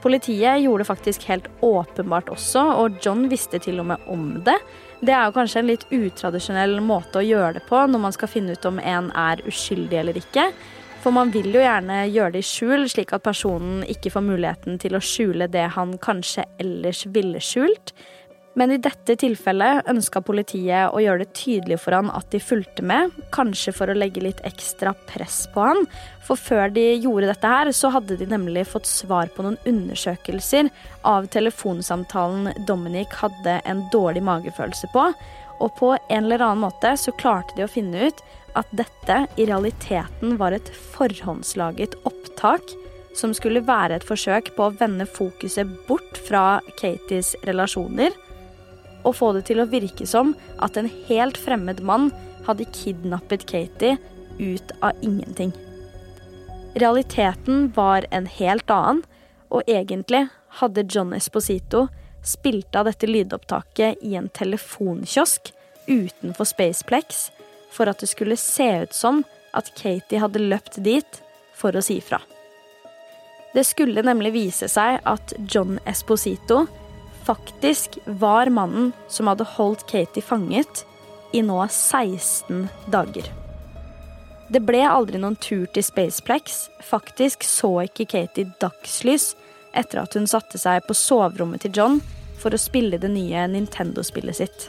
Politiet 0.01 0.61
gjorde 0.61 0.81
det 0.81 0.89
faktisk 0.89 1.25
helt 1.29 1.47
åpenbart 1.61 2.29
også, 2.33 2.61
og 2.81 3.01
John 3.05 3.27
visste 3.29 3.59
til 3.61 3.81
og 3.81 3.89
med 3.91 4.05
om 4.09 4.27
det. 4.45 4.57
Det 5.01 5.13
er 5.13 5.27
jo 5.27 5.35
kanskje 5.35 5.61
en 5.61 5.69
litt 5.69 5.85
utradisjonell 5.93 6.79
måte 6.85 7.21
å 7.21 7.25
gjøre 7.25 7.57
det 7.57 7.65
på 7.69 7.81
når 7.89 8.05
man 8.05 8.13
skal 8.13 8.29
finne 8.29 8.53
ut 8.57 8.69
om 8.69 8.81
en 8.81 9.09
er 9.17 9.41
uskyldig 9.49 9.99
eller 10.01 10.17
ikke. 10.21 10.47
For 11.01 11.13
man 11.13 11.31
vil 11.33 11.49
jo 11.49 11.61
gjerne 11.61 12.03
gjøre 12.13 12.35
det 12.35 12.43
i 12.43 12.45
skjul, 12.45 12.85
slik 12.89 13.13
at 13.17 13.25
personen 13.25 13.81
ikke 13.89 14.11
får 14.13 14.25
muligheten 14.25 14.77
til 14.81 14.97
å 14.97 15.01
skjule 15.01 15.49
det 15.49 15.71
han 15.73 15.95
kanskje 16.01 16.45
ellers 16.61 17.07
ville 17.09 17.41
skjult. 17.41 17.95
Men 18.59 18.73
i 18.73 18.79
dette 18.83 19.15
tilfellet 19.15 19.87
ønska 19.87 20.19
politiet 20.27 20.91
å 20.91 20.99
gjøre 20.99 21.23
det 21.23 21.35
tydelig 21.39 21.77
for 21.79 21.95
han 21.95 22.09
at 22.11 22.27
de 22.33 22.41
fulgte 22.43 22.83
med, 22.83 23.13
kanskje 23.31 23.71
for 23.75 23.91
å 23.91 23.95
legge 23.95 24.23
litt 24.25 24.41
ekstra 24.47 24.91
press 25.07 25.45
på 25.53 25.63
han. 25.63 25.85
For 26.27 26.39
før 26.39 26.73
de 26.75 26.83
gjorde 26.97 27.29
dette 27.31 27.51
her, 27.53 27.71
så 27.71 27.93
hadde 27.95 28.17
de 28.19 28.27
nemlig 28.27 28.65
fått 28.67 28.89
svar 28.89 29.31
på 29.31 29.45
noen 29.45 29.59
undersøkelser 29.69 30.67
av 31.07 31.29
telefonsamtalen 31.31 32.65
Dominic 32.67 33.15
hadde 33.21 33.61
en 33.63 33.85
dårlig 33.93 34.23
magefølelse 34.27 34.91
på. 34.91 35.07
Og 35.61 35.71
på 35.77 35.93
en 35.95 36.25
eller 36.25 36.43
annen 36.43 36.65
måte 36.65 36.91
så 36.99 37.13
klarte 37.15 37.55
de 37.55 37.63
å 37.63 37.71
finne 37.71 38.09
ut 38.09 38.19
at 38.59 38.67
dette 38.75 39.21
i 39.39 39.45
realiteten 39.47 40.35
var 40.41 40.51
et 40.57 40.67
forhåndslaget 40.91 41.95
opptak 42.03 42.73
som 43.15 43.31
skulle 43.35 43.63
være 43.63 43.99
et 43.99 44.07
forsøk 44.07 44.51
på 44.57 44.67
å 44.67 44.75
vende 44.75 45.07
fokuset 45.07 45.71
bort 45.87 46.19
fra 46.27 46.59
Katies 46.79 47.33
relasjoner 47.47 48.11
og 49.03 49.15
få 49.17 49.31
det 49.37 49.45
til 49.49 49.61
å 49.61 49.69
virke 49.69 50.07
som 50.07 50.35
at 50.63 50.77
en 50.77 50.89
helt 51.07 51.39
fremmed 51.39 51.81
mann 51.85 52.09
hadde 52.47 52.69
kidnappet 52.73 53.45
Katie 53.49 53.97
ut 54.39 54.73
av 54.81 54.97
ingenting. 55.01 55.53
Realiteten 56.73 57.71
var 57.75 58.05
en 58.11 58.25
helt 58.25 58.69
annen, 58.71 59.03
og 59.51 59.67
egentlig 59.67 60.27
hadde 60.61 60.87
John 60.87 61.11
Esposito 61.13 61.87
spilt 62.23 62.75
av 62.75 62.87
dette 62.87 63.09
lydopptaket 63.09 63.99
i 64.05 64.15
en 64.15 64.29
telefonkiosk 64.29 65.51
utenfor 65.87 66.47
Spaceplex 66.47 67.29
for 67.71 67.91
at 67.91 67.99
det 67.99 68.11
skulle 68.11 68.37
se 68.39 68.69
ut 68.83 68.95
som 68.95 69.23
at 69.57 69.73
Katie 69.75 70.21
hadde 70.21 70.43
løpt 70.43 70.79
dit 70.85 71.21
for 71.57 71.75
å 71.75 71.83
si 71.83 71.99
fra. 72.03 72.21
Det 73.51 73.65
skulle 73.67 74.03
nemlig 74.05 74.31
vise 74.35 74.69
seg 74.71 75.01
at 75.03 75.33
John 75.51 75.75
Esposito 75.89 76.63
faktisk 77.25 77.97
var 78.05 78.49
mannen 78.53 78.91
som 79.11 79.29
hadde 79.31 79.47
holdt 79.57 79.85
Katie 79.89 80.23
fanget 80.23 80.85
i 81.33 81.43
nå 81.45 81.59
16 81.67 82.67
dager. 82.91 83.29
Det 84.51 84.59
ble 84.67 84.81
aldri 84.83 85.19
noen 85.21 85.37
tur 85.39 85.63
til 85.71 85.85
Spaceplex. 85.85 86.65
Faktisk 86.83 87.45
så 87.47 87.85
ikke 87.85 88.09
Katie 88.11 88.51
dagslys 88.59 89.31
etter 89.71 90.01
at 90.01 90.17
hun 90.17 90.27
satte 90.27 90.59
seg 90.59 90.83
på 90.87 90.95
soverommet 90.97 91.63
til 91.63 91.77
John 91.77 92.01
for 92.41 92.51
å 92.51 92.59
spille 92.59 92.99
det 92.99 93.13
nye 93.13 93.45
Nintendo-spillet 93.47 94.41
sitt. 94.41 94.67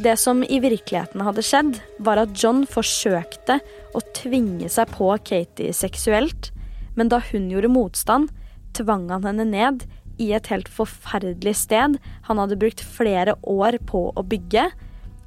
Det 0.00 0.14
som 0.16 0.40
i 0.40 0.56
virkeligheten 0.62 1.20
hadde 1.20 1.44
skjedd, 1.44 1.74
var 2.00 2.22
at 2.22 2.32
John 2.38 2.64
forsøkte 2.64 3.58
å 3.92 4.00
tvinge 4.16 4.70
seg 4.72 4.88
på 4.94 5.10
Katie 5.20 5.74
seksuelt, 5.76 6.48
men 6.96 7.12
da 7.12 7.20
hun 7.28 7.50
gjorde 7.52 7.72
motstand, 7.72 8.32
tvang 8.72 9.10
han 9.12 9.28
henne 9.28 9.44
ned 9.50 9.84
i 10.22 10.30
et 10.36 10.48
helt 10.52 10.70
forferdelig 10.70 11.56
sted 11.64 11.98
han 12.28 12.40
hadde 12.40 12.58
brukt 12.60 12.82
flere 12.84 13.36
år 13.42 13.78
på 13.88 14.06
å 14.14 14.24
bygge, 14.26 14.68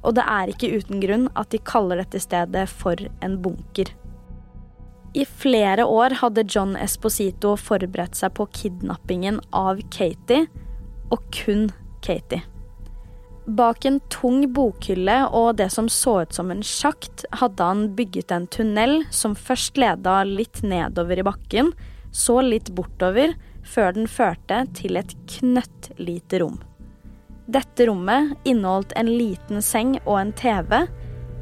og 0.06 0.16
det 0.16 0.24
er 0.30 0.52
ikke 0.52 0.72
uten 0.78 1.02
grunn 1.02 1.28
at 1.34 1.52
de 1.52 1.60
kaller 1.66 2.00
dette 2.02 2.22
stedet 2.22 2.66
for 2.70 3.00
en 3.24 3.38
bunker. 3.42 3.92
I 5.16 5.24
flere 5.24 5.86
år 5.88 6.18
hadde 6.20 6.44
John 6.44 6.74
Esposito 6.76 7.54
forberedt 7.56 8.18
seg 8.18 8.34
på 8.36 8.44
kidnappingen 8.52 9.40
av 9.56 9.80
Katie, 9.94 10.44
og 11.08 11.22
kun 11.32 11.70
Katie. 12.04 12.42
Bak 13.46 13.84
en 13.86 14.00
tung 14.10 14.42
bokhylle 14.50 15.20
og 15.30 15.60
det 15.60 15.68
som 15.70 15.86
så 15.88 16.18
ut 16.26 16.34
som 16.34 16.50
en 16.50 16.64
sjakt, 16.66 17.24
hadde 17.38 17.62
han 17.62 17.84
bygget 17.96 18.34
en 18.34 18.48
tunnel 18.50 19.04
som 19.14 19.36
først 19.38 19.78
leda 19.78 20.18
litt 20.26 20.64
nedover 20.66 21.22
i 21.22 21.26
bakken, 21.26 21.70
så 22.10 22.40
litt 22.42 22.72
bortover, 22.74 23.36
før 23.66 23.96
den 23.96 24.08
førte 24.10 24.62
til 24.78 24.98
et 25.00 25.14
knøttlite 25.36 26.40
rom. 26.42 26.60
Dette 27.46 27.86
rommet 27.86 28.34
inneholdt 28.48 28.94
en 28.98 29.10
liten 29.10 29.62
seng 29.62 29.96
og 30.04 30.18
en 30.20 30.32
TV, 30.38 30.86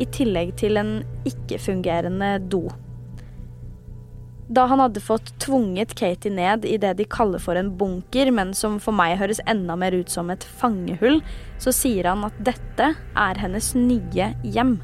i 0.03 0.07
tillegg 0.11 0.57
til 0.59 0.81
en 0.81 0.97
ikke-fungerende 1.29 2.33
do. 2.51 2.65
Da 4.55 4.67
han 4.69 4.83
hadde 4.83 5.01
fått 5.01 5.31
tvunget 5.41 5.95
Katie 5.97 6.33
ned 6.35 6.67
i 6.69 6.77
det 6.81 6.97
de 6.99 7.07
kaller 7.09 7.41
for 7.41 7.57
en 7.57 7.71
bunker, 7.79 8.29
men 8.35 8.53
som 8.59 8.77
for 8.83 8.97
meg 8.97 9.17
høres 9.21 9.41
enda 9.49 9.77
mer 9.81 9.97
ut 9.97 10.11
som 10.13 10.33
et 10.35 10.45
fangehull, 10.45 11.23
så 11.63 11.73
sier 11.73 12.11
han 12.11 12.27
at 12.27 12.43
dette 12.45 12.91
er 12.93 13.41
hennes 13.41 13.71
nye 13.79 14.35
hjem. 14.45 14.77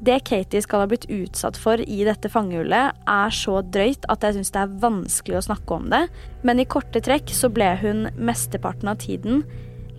Det 0.00 0.22
Katie 0.24 0.62
skal 0.64 0.80
ha 0.80 0.88
blitt 0.88 1.10
utsatt 1.12 1.58
for 1.60 1.80
i 1.80 1.98
dette 2.08 2.30
fangehullet, 2.32 2.96
er 3.04 3.34
så 3.36 3.58
drøyt 3.60 4.06
at 4.08 4.22
jeg 4.24 4.38
syns 4.38 4.52
det 4.54 4.62
er 4.62 4.78
vanskelig 4.80 5.36
å 5.36 5.46
snakke 5.50 5.76
om 5.76 5.90
det, 5.92 6.06
men 6.40 6.62
i 6.62 6.64
korte 6.64 7.02
trekk 7.04 7.28
så 7.36 7.50
ble 7.52 7.74
hun 7.82 8.06
mesteparten 8.16 8.88
av 8.88 9.02
tiden 9.04 9.42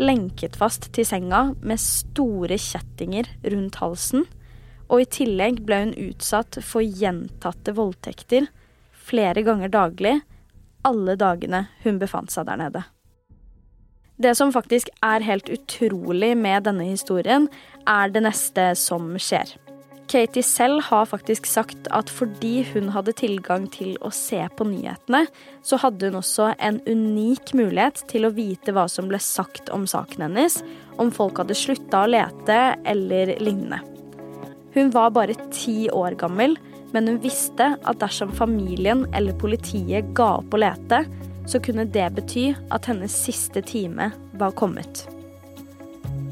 lenket 0.02 0.58
fast 0.58 0.90
til 0.96 1.06
senga 1.06 1.52
med 1.62 1.78
store 1.82 2.58
kjettinger 2.58 3.30
rundt 3.54 3.78
halsen, 3.78 4.26
og 4.90 5.04
i 5.04 5.10
tillegg 5.20 5.62
ble 5.68 5.84
hun 5.84 5.94
utsatt 6.10 6.58
for 6.66 6.82
gjentatte 6.82 7.76
voldtekter 7.78 8.50
flere 9.06 9.46
ganger 9.46 9.70
daglig 9.70 10.18
alle 10.88 11.14
dagene 11.14 11.68
hun 11.86 12.02
befant 12.02 12.34
seg 12.34 12.50
der 12.50 12.58
nede. 12.58 12.82
Det 14.22 14.34
som 14.38 14.54
faktisk 14.54 14.90
er 15.06 15.26
helt 15.26 15.50
utrolig 15.50 16.36
med 16.38 16.66
denne 16.66 16.90
historien, 16.90 17.48
er 17.90 18.10
det 18.14 18.26
neste 18.26 18.72
som 18.78 19.14
skjer. 19.18 19.54
Katie 20.12 20.44
selv 20.44 20.82
har 20.90 21.06
faktisk 21.08 21.46
sagt 21.48 21.86
at 21.96 22.10
fordi 22.12 22.66
hun 22.74 22.90
hadde 22.92 23.14
tilgang 23.16 23.70
til 23.72 23.94
å 24.04 24.10
se 24.12 24.42
på 24.58 24.66
nyhetene, 24.68 25.22
så 25.64 25.80
hadde 25.80 26.10
hun 26.10 26.18
også 26.20 26.50
en 26.60 26.82
unik 26.84 27.54
mulighet 27.56 28.02
til 28.12 28.28
å 28.28 28.34
vite 28.36 28.76
hva 28.76 28.90
som 28.92 29.08
ble 29.08 29.22
sagt 29.24 29.72
om 29.72 29.86
saken 29.88 30.26
hennes, 30.26 30.60
om 31.00 31.14
folk 31.16 31.40
hadde 31.40 31.56
slutta 31.56 32.04
å 32.04 32.12
lete 32.12 32.60
eller 32.92 33.38
lignende. 33.40 33.80
Hun 34.76 34.92
var 34.92 35.16
bare 35.16 35.38
ti 35.56 35.88
år 35.88 36.20
gammel, 36.20 36.58
men 36.92 37.08
hun 37.08 37.24
visste 37.24 37.72
at 37.80 38.04
dersom 38.04 38.36
familien 38.36 39.06
eller 39.16 39.38
politiet 39.40 40.12
ga 40.18 40.34
opp 40.42 40.52
å 40.52 40.60
lete, 40.60 41.06
så 41.48 41.64
kunne 41.64 41.88
det 41.88 42.10
bety 42.20 42.50
at 42.68 42.92
hennes 42.92 43.16
siste 43.16 43.64
time 43.64 44.12
var 44.40 44.52
kommet. 44.60 45.08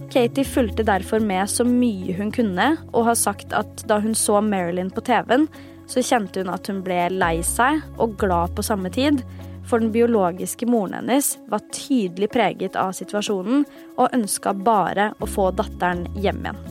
Katie 0.10 0.46
fulgte 0.46 0.84
derfor 0.84 1.22
med 1.22 1.50
så 1.50 1.64
mye 1.68 2.16
hun 2.18 2.32
kunne, 2.34 2.72
og 2.94 3.06
har 3.06 3.18
sagt 3.18 3.54
at 3.54 3.84
da 3.90 4.00
hun 4.02 4.16
så 4.18 4.40
Marilyn 4.42 4.90
på 4.90 5.04
TV-en, 5.06 5.46
så 5.90 6.02
kjente 6.06 6.42
hun 6.42 6.50
at 6.54 6.66
hun 6.70 6.82
ble 6.86 6.98
lei 7.14 7.40
seg 7.46 7.84
og 8.02 8.18
glad 8.22 8.56
på 8.58 8.66
samme 8.66 8.90
tid, 8.94 9.22
for 9.70 9.82
den 9.82 9.92
biologiske 9.94 10.66
moren 10.66 10.98
hennes 10.98 11.36
var 11.52 11.62
tydelig 11.76 12.32
preget 12.34 12.78
av 12.80 12.96
situasjonen 12.98 13.68
og 14.00 14.16
ønska 14.18 14.56
bare 14.58 15.12
å 15.22 15.30
få 15.30 15.52
datteren 15.54 16.08
hjem 16.18 16.42
igjen. 16.42 16.62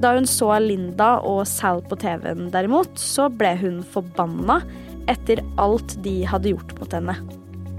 Da 0.00 0.14
hun 0.16 0.26
så 0.26 0.54
Linda 0.64 1.18
og 1.28 1.44
Sal 1.46 1.84
på 1.86 1.98
TV-en 2.00 2.48
derimot, 2.50 2.96
så 2.98 3.28
ble 3.30 3.52
hun 3.60 3.82
forbanna 3.84 4.62
etter 5.12 5.44
alt 5.60 5.98
de 6.02 6.22
hadde 6.26 6.54
gjort 6.54 6.74
mot 6.80 6.98
henne. 6.98 7.14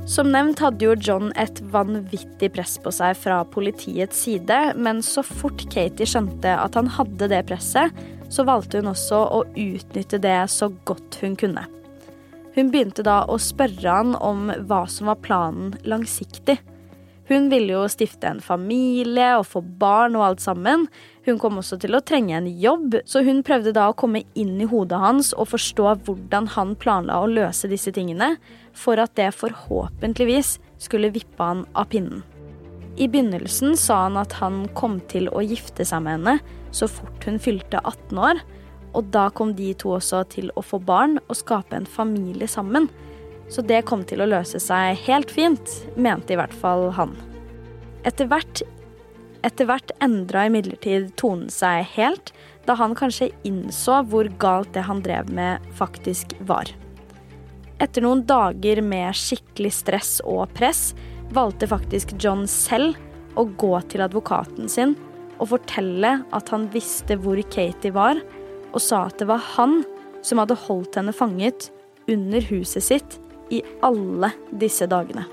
Som 0.09 0.31
nevnt 0.33 0.59
hadde 0.59 0.85
jo 0.85 0.95
John 0.97 1.29
et 1.39 1.61
vanvittig 1.71 2.49
press 2.55 2.73
på 2.81 2.91
seg 2.93 3.13
fra 3.21 3.43
politiets 3.47 4.23
side, 4.25 4.57
men 4.75 5.03
så 5.05 5.21
fort 5.25 5.61
Katie 5.71 6.07
skjønte 6.09 6.55
at 6.57 6.75
han 6.77 6.89
hadde 6.97 7.29
det 7.31 7.43
presset, 7.51 7.93
så 8.31 8.45
valgte 8.47 8.81
hun 8.81 8.89
også 8.91 9.19
å 9.37 9.43
utnytte 9.59 10.17
det 10.23 10.39
så 10.49 10.71
godt 10.89 11.19
hun 11.21 11.37
kunne. 11.39 11.67
Hun 12.55 12.71
begynte 12.73 13.05
da 13.05 13.21
å 13.29 13.37
spørre 13.39 13.93
han 14.01 14.15
om 14.17 14.49
hva 14.67 14.83
som 14.89 15.11
var 15.11 15.21
planen 15.23 15.75
langsiktig. 15.87 16.57
Hun 17.31 17.45
ville 17.47 17.71
jo 17.71 17.85
stifte 17.87 18.27
en 18.27 18.41
familie 18.43 19.29
og 19.39 19.45
få 19.47 19.61
barn 19.63 20.17
og 20.19 20.25
alt 20.25 20.41
sammen. 20.43 20.89
Hun 21.23 21.37
kom 21.39 21.61
også 21.61 21.77
til 21.79 21.95
å 21.95 22.01
trenge 22.03 22.35
en 22.35 22.49
jobb, 22.59 22.97
så 23.07 23.21
hun 23.23 23.39
prøvde 23.47 23.71
da 23.77 23.85
å 23.87 23.95
komme 23.95 24.25
inn 24.35 24.57
i 24.59 24.67
hodet 24.67 24.99
hans 24.99 25.29
og 25.37 25.47
forstå 25.53 25.93
hvordan 26.03 26.49
han 26.57 26.75
planla 26.75 27.21
å 27.21 27.29
løse 27.31 27.71
disse 27.71 27.93
tingene, 27.95 28.33
for 28.75 28.99
at 28.99 29.15
det 29.15 29.29
forhåpentligvis 29.37 30.57
skulle 30.83 31.13
vippe 31.15 31.39
han 31.39 31.63
av 31.71 31.87
pinnen. 31.93 32.25
I 32.99 33.07
begynnelsen 33.07 33.77
sa 33.79 34.01
han 34.09 34.19
at 34.19 34.35
han 34.41 34.65
kom 34.75 34.99
til 35.07 35.29
å 35.31 35.39
gifte 35.45 35.87
seg 35.87 36.03
med 36.03 36.19
henne 36.19 36.57
så 36.75 36.89
fort 36.91 37.23
hun 37.23 37.39
fylte 37.39 37.79
18 37.79 38.19
år, 38.19 38.41
og 38.91 39.07
da 39.15 39.29
kom 39.31 39.55
de 39.55 39.71
to 39.79 39.95
også 39.95 40.25
til 40.35 40.51
å 40.59 40.65
få 40.65 40.81
barn 40.83 41.15
og 41.29 41.39
skape 41.39 41.79
en 41.79 41.87
familie 41.87 42.51
sammen. 42.51 42.89
Så 43.51 43.63
det 43.67 43.81
kom 43.87 44.05
til 44.07 44.23
å 44.23 44.29
løse 44.29 44.61
seg 44.63 44.99
helt 45.07 45.31
fint, 45.31 45.73
mente 45.99 46.31
i 46.33 46.39
hvert 46.39 46.55
fall 46.55 46.87
han. 46.95 47.17
Etter 48.07 48.29
hvert, 48.31 48.61
etter 49.43 49.67
hvert 49.67 49.91
endra 50.01 50.45
imidlertid 50.47 51.09
tonen 51.19 51.51
seg 51.51 51.83
helt, 51.97 52.31
da 52.65 52.77
han 52.79 52.95
kanskje 52.95 53.31
innså 53.47 53.99
hvor 54.07 54.29
galt 54.39 54.71
det 54.77 54.85
han 54.87 55.01
drev 55.03 55.31
med, 55.35 55.59
faktisk 55.75 56.35
var. 56.47 56.71
Etter 57.81 58.05
noen 58.05 58.23
dager 58.29 58.79
med 58.85 59.17
skikkelig 59.17 59.73
stress 59.81 60.11
og 60.23 60.53
press 60.55 60.91
valgte 61.33 61.67
faktisk 61.67 62.13
John 62.21 62.45
selv 62.47 62.95
å 63.39 63.47
gå 63.59 63.73
til 63.91 64.03
advokaten 64.05 64.69
sin 64.71 64.93
og 65.41 65.49
fortelle 65.55 66.19
at 66.31 66.51
han 66.53 66.67
visste 66.71 67.17
hvor 67.19 67.39
Katie 67.51 67.91
var, 67.95 68.19
og 68.71 68.79
sa 68.79 69.07
at 69.09 69.17
det 69.19 69.27
var 69.27 69.41
han 69.57 69.81
som 70.23 70.39
hadde 70.39 70.59
holdt 70.67 70.99
henne 70.99 71.15
fanget 71.15 71.71
under 72.11 72.45
huset 72.51 72.85
sitt 72.85 73.17
i 73.51 73.61
alle 73.85 74.31
disse 74.63 74.87
dagene. 74.89 75.25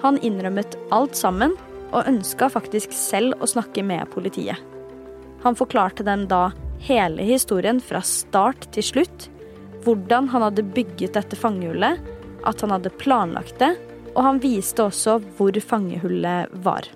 Han 0.00 0.18
innrømmet 0.24 0.78
alt 0.94 1.18
sammen, 1.18 1.56
og 1.90 2.06
ønska 2.06 2.46
faktisk 2.54 2.94
selv 2.94 3.40
å 3.42 3.48
snakke 3.50 3.82
med 3.82 4.06
politiet. 4.14 4.58
Han 5.42 5.56
forklarte 5.58 6.06
dem 6.06 6.28
da 6.30 6.52
hele 6.86 7.24
historien 7.26 7.80
fra 7.82 7.98
start 8.06 8.68
til 8.76 8.86
slutt. 8.86 9.26
Hvordan 9.84 10.28
han 10.30 10.44
hadde 10.46 10.68
bygget 10.76 11.16
dette 11.16 11.36
fangehullet, 11.36 11.98
at 12.46 12.62
han 12.62 12.72
hadde 12.76 12.94
planlagt 13.00 13.58
det, 13.60 13.74
og 14.14 14.22
han 14.26 14.40
viste 14.42 14.86
også 14.86 15.18
hvor 15.36 15.56
fangehullet 15.64 16.52
var. 16.64 16.86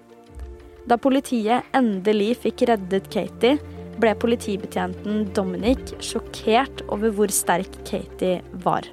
Da 0.84 0.98
politiet 1.00 1.64
endelig 1.76 2.34
fikk 2.44 2.66
reddet 2.68 3.08
Katie, 3.12 3.58
ble 4.00 4.10
politibetjenten 4.18 5.28
Dominic 5.36 5.94
sjokkert 6.02 6.82
over 6.92 7.14
hvor 7.14 7.32
sterk 7.32 7.78
Katie 7.88 8.42
var. 8.64 8.86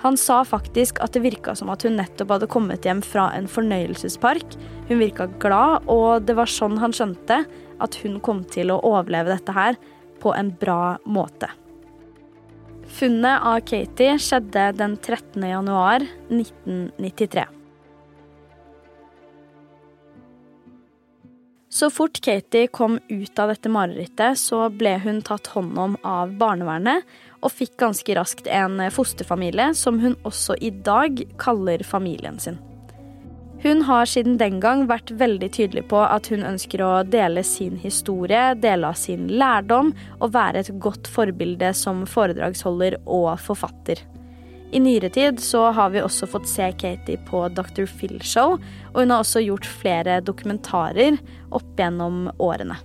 Han 0.00 0.16
sa 0.16 0.40
faktisk 0.48 1.00
at 1.04 1.12
det 1.12 1.20
virka 1.24 1.52
som 1.58 1.68
at 1.72 1.84
hun 1.84 1.98
nettopp 2.00 2.32
hadde 2.32 2.48
kommet 2.50 2.86
hjem 2.88 3.02
fra 3.04 3.28
en 3.36 3.48
fornøyelsespark. 3.50 4.56
Hun 4.88 5.00
virka 5.02 5.28
glad, 5.42 5.84
og 5.92 6.24
det 6.24 6.38
var 6.38 6.48
sånn 6.48 6.80
han 6.80 6.94
skjønte 6.96 7.42
at 7.80 7.98
hun 8.00 8.16
kom 8.24 8.42
til 8.48 8.72
å 8.72 8.80
overleve 8.80 9.34
dette 9.34 9.56
her 9.56 9.76
på 10.20 10.32
en 10.36 10.54
bra 10.60 10.96
måte. 11.04 11.52
Funnet 12.90 13.44
av 13.46 13.60
Katie 13.68 14.16
skjedde 14.18 14.70
den 14.80 14.96
13. 14.98 15.44
januar 15.46 16.02
1993. 16.32 17.46
Så 21.70 21.86
fort 21.94 22.18
Katie 22.24 22.66
kom 22.66 22.96
ut 23.08 23.38
av 23.38 23.52
dette 23.52 23.70
marerittet, 23.70 24.40
så 24.40 24.64
ble 24.74 24.96
hun 25.04 25.20
tatt 25.22 25.52
hånd 25.54 25.78
om 25.78 25.94
av 26.02 26.32
barnevernet 26.40 27.06
og 27.40 27.52
fikk 27.52 27.76
ganske 27.80 28.16
raskt 28.16 28.48
en 28.50 28.80
fosterfamilie 28.92 29.70
som 29.78 30.00
hun 30.02 30.16
også 30.28 30.58
i 30.60 30.70
dag 30.70 31.22
kaller 31.40 31.84
familien 31.86 32.38
sin. 32.42 32.58
Hun 33.60 33.82
har 33.84 34.06
siden 34.08 34.38
den 34.40 34.56
gang 34.60 34.86
vært 34.88 35.10
veldig 35.20 35.50
tydelig 35.52 35.82
på 35.90 35.98
at 36.00 36.30
hun 36.32 36.46
ønsker 36.48 36.80
å 36.80 37.02
dele 37.04 37.42
sin 37.44 37.76
historie, 37.82 38.54
dele 38.56 38.88
av 38.88 38.96
sin 38.96 39.26
lærdom 39.28 39.92
og 40.16 40.32
være 40.32 40.62
et 40.62 40.70
godt 40.80 41.10
forbilde 41.12 41.74
som 41.76 42.06
foredragsholder 42.08 42.96
og 43.04 43.34
forfatter. 43.44 44.00
I 44.72 44.80
nyere 44.80 45.10
tid 45.12 45.42
så 45.44 45.66
har 45.76 45.90
vi 45.92 46.00
også 46.00 46.28
fått 46.30 46.48
se 46.48 46.70
Katie 46.78 47.20
på 47.28 47.42
Dr. 47.52 47.84
Phil 47.90 48.16
Show, 48.22 48.56
og 48.94 48.96
hun 49.02 49.12
har 49.12 49.26
også 49.26 49.42
gjort 49.44 49.68
flere 49.68 50.20
dokumentarer 50.24 51.18
opp 51.50 51.74
gjennom 51.76 52.30
årene. 52.38 52.78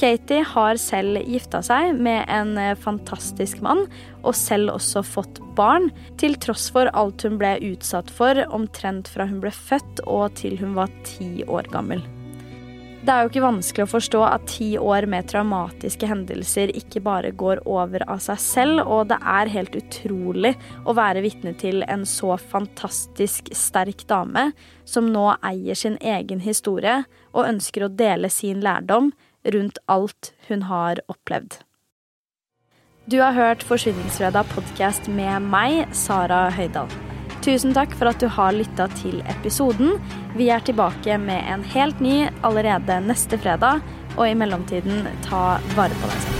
Katie 0.00 0.44
har 0.48 0.78
selv 0.80 1.18
gifta 1.28 1.58
seg 1.60 1.98
med 2.00 2.22
en 2.32 2.54
eh, 2.56 2.76
fantastisk 2.78 3.58
mann, 3.60 3.82
og 4.24 4.32
selv 4.38 4.72
også 4.78 5.02
fått 5.04 5.42
barn, 5.58 5.90
til 6.16 6.38
tross 6.40 6.70
for 6.72 6.88
alt 6.96 7.26
hun 7.26 7.36
ble 7.40 7.58
utsatt 7.68 8.08
for 8.08 8.40
omtrent 8.48 9.10
fra 9.12 9.28
hun 9.28 9.42
ble 9.42 9.52
født 9.52 10.00
og 10.06 10.32
til 10.40 10.56
hun 10.62 10.72
var 10.78 10.88
ti 11.04 11.44
år 11.44 11.68
gammel. 11.74 12.00
Det 13.00 13.12
er 13.12 13.24
jo 13.24 13.30
ikke 13.30 13.44
vanskelig 13.44 13.84
å 13.86 13.92
forstå 13.94 14.18
at 14.24 14.42
ti 14.48 14.66
år 14.80 15.06
med 15.08 15.28
traumatiske 15.28 16.08
hendelser 16.08 16.72
ikke 16.76 17.00
bare 17.04 17.30
går 17.36 17.62
over 17.68 18.04
av 18.08 18.20
seg 18.24 18.40
selv, 18.40 18.82
og 18.84 19.08
det 19.12 19.16
er 19.20 19.52
helt 19.52 19.76
utrolig 19.76 20.52
å 20.84 20.96
være 20.96 21.22
vitne 21.24 21.54
til 21.60 21.84
en 21.88 22.04
så 22.08 22.36
fantastisk 22.40 23.52
sterk 23.56 24.04
dame 24.08 24.50
som 24.88 25.08
nå 25.12 25.30
eier 25.40 25.76
sin 25.76 25.96
egen 26.00 26.44
historie 26.44 27.02
og 27.32 27.48
ønsker 27.48 27.84
å 27.84 27.92
dele 27.92 28.32
sin 28.32 28.60
lærdom 28.64 29.12
rundt 29.44 29.78
alt 29.88 30.32
hun 30.48 30.62
har 30.68 31.00
opplevd. 31.08 31.60
Du 33.10 33.18
har 33.18 33.32
hørt 33.34 33.64
Forsvinningsfredag 33.66 34.50
podkast 34.54 35.08
med 35.10 35.46
meg, 35.50 35.86
Sara 35.96 36.48
Høydahl. 36.54 36.90
Tusen 37.40 37.72
takk 37.74 37.94
for 37.96 38.10
at 38.10 38.20
du 38.20 38.28
har 38.28 38.52
lytta 38.52 38.86
til 39.00 39.22
episoden. 39.32 39.96
Vi 40.36 40.50
er 40.52 40.60
tilbake 40.62 41.16
med 41.18 41.40
en 41.48 41.64
helt 41.72 42.02
ny 42.04 42.28
allerede 42.44 43.00
neste 43.08 43.40
fredag, 43.40 43.80
og 44.18 44.28
i 44.28 44.36
mellomtiden, 44.36 45.08
ta 45.24 45.56
vare 45.78 45.96
på 45.96 46.12
deg 46.12 46.22
selv. 46.26 46.39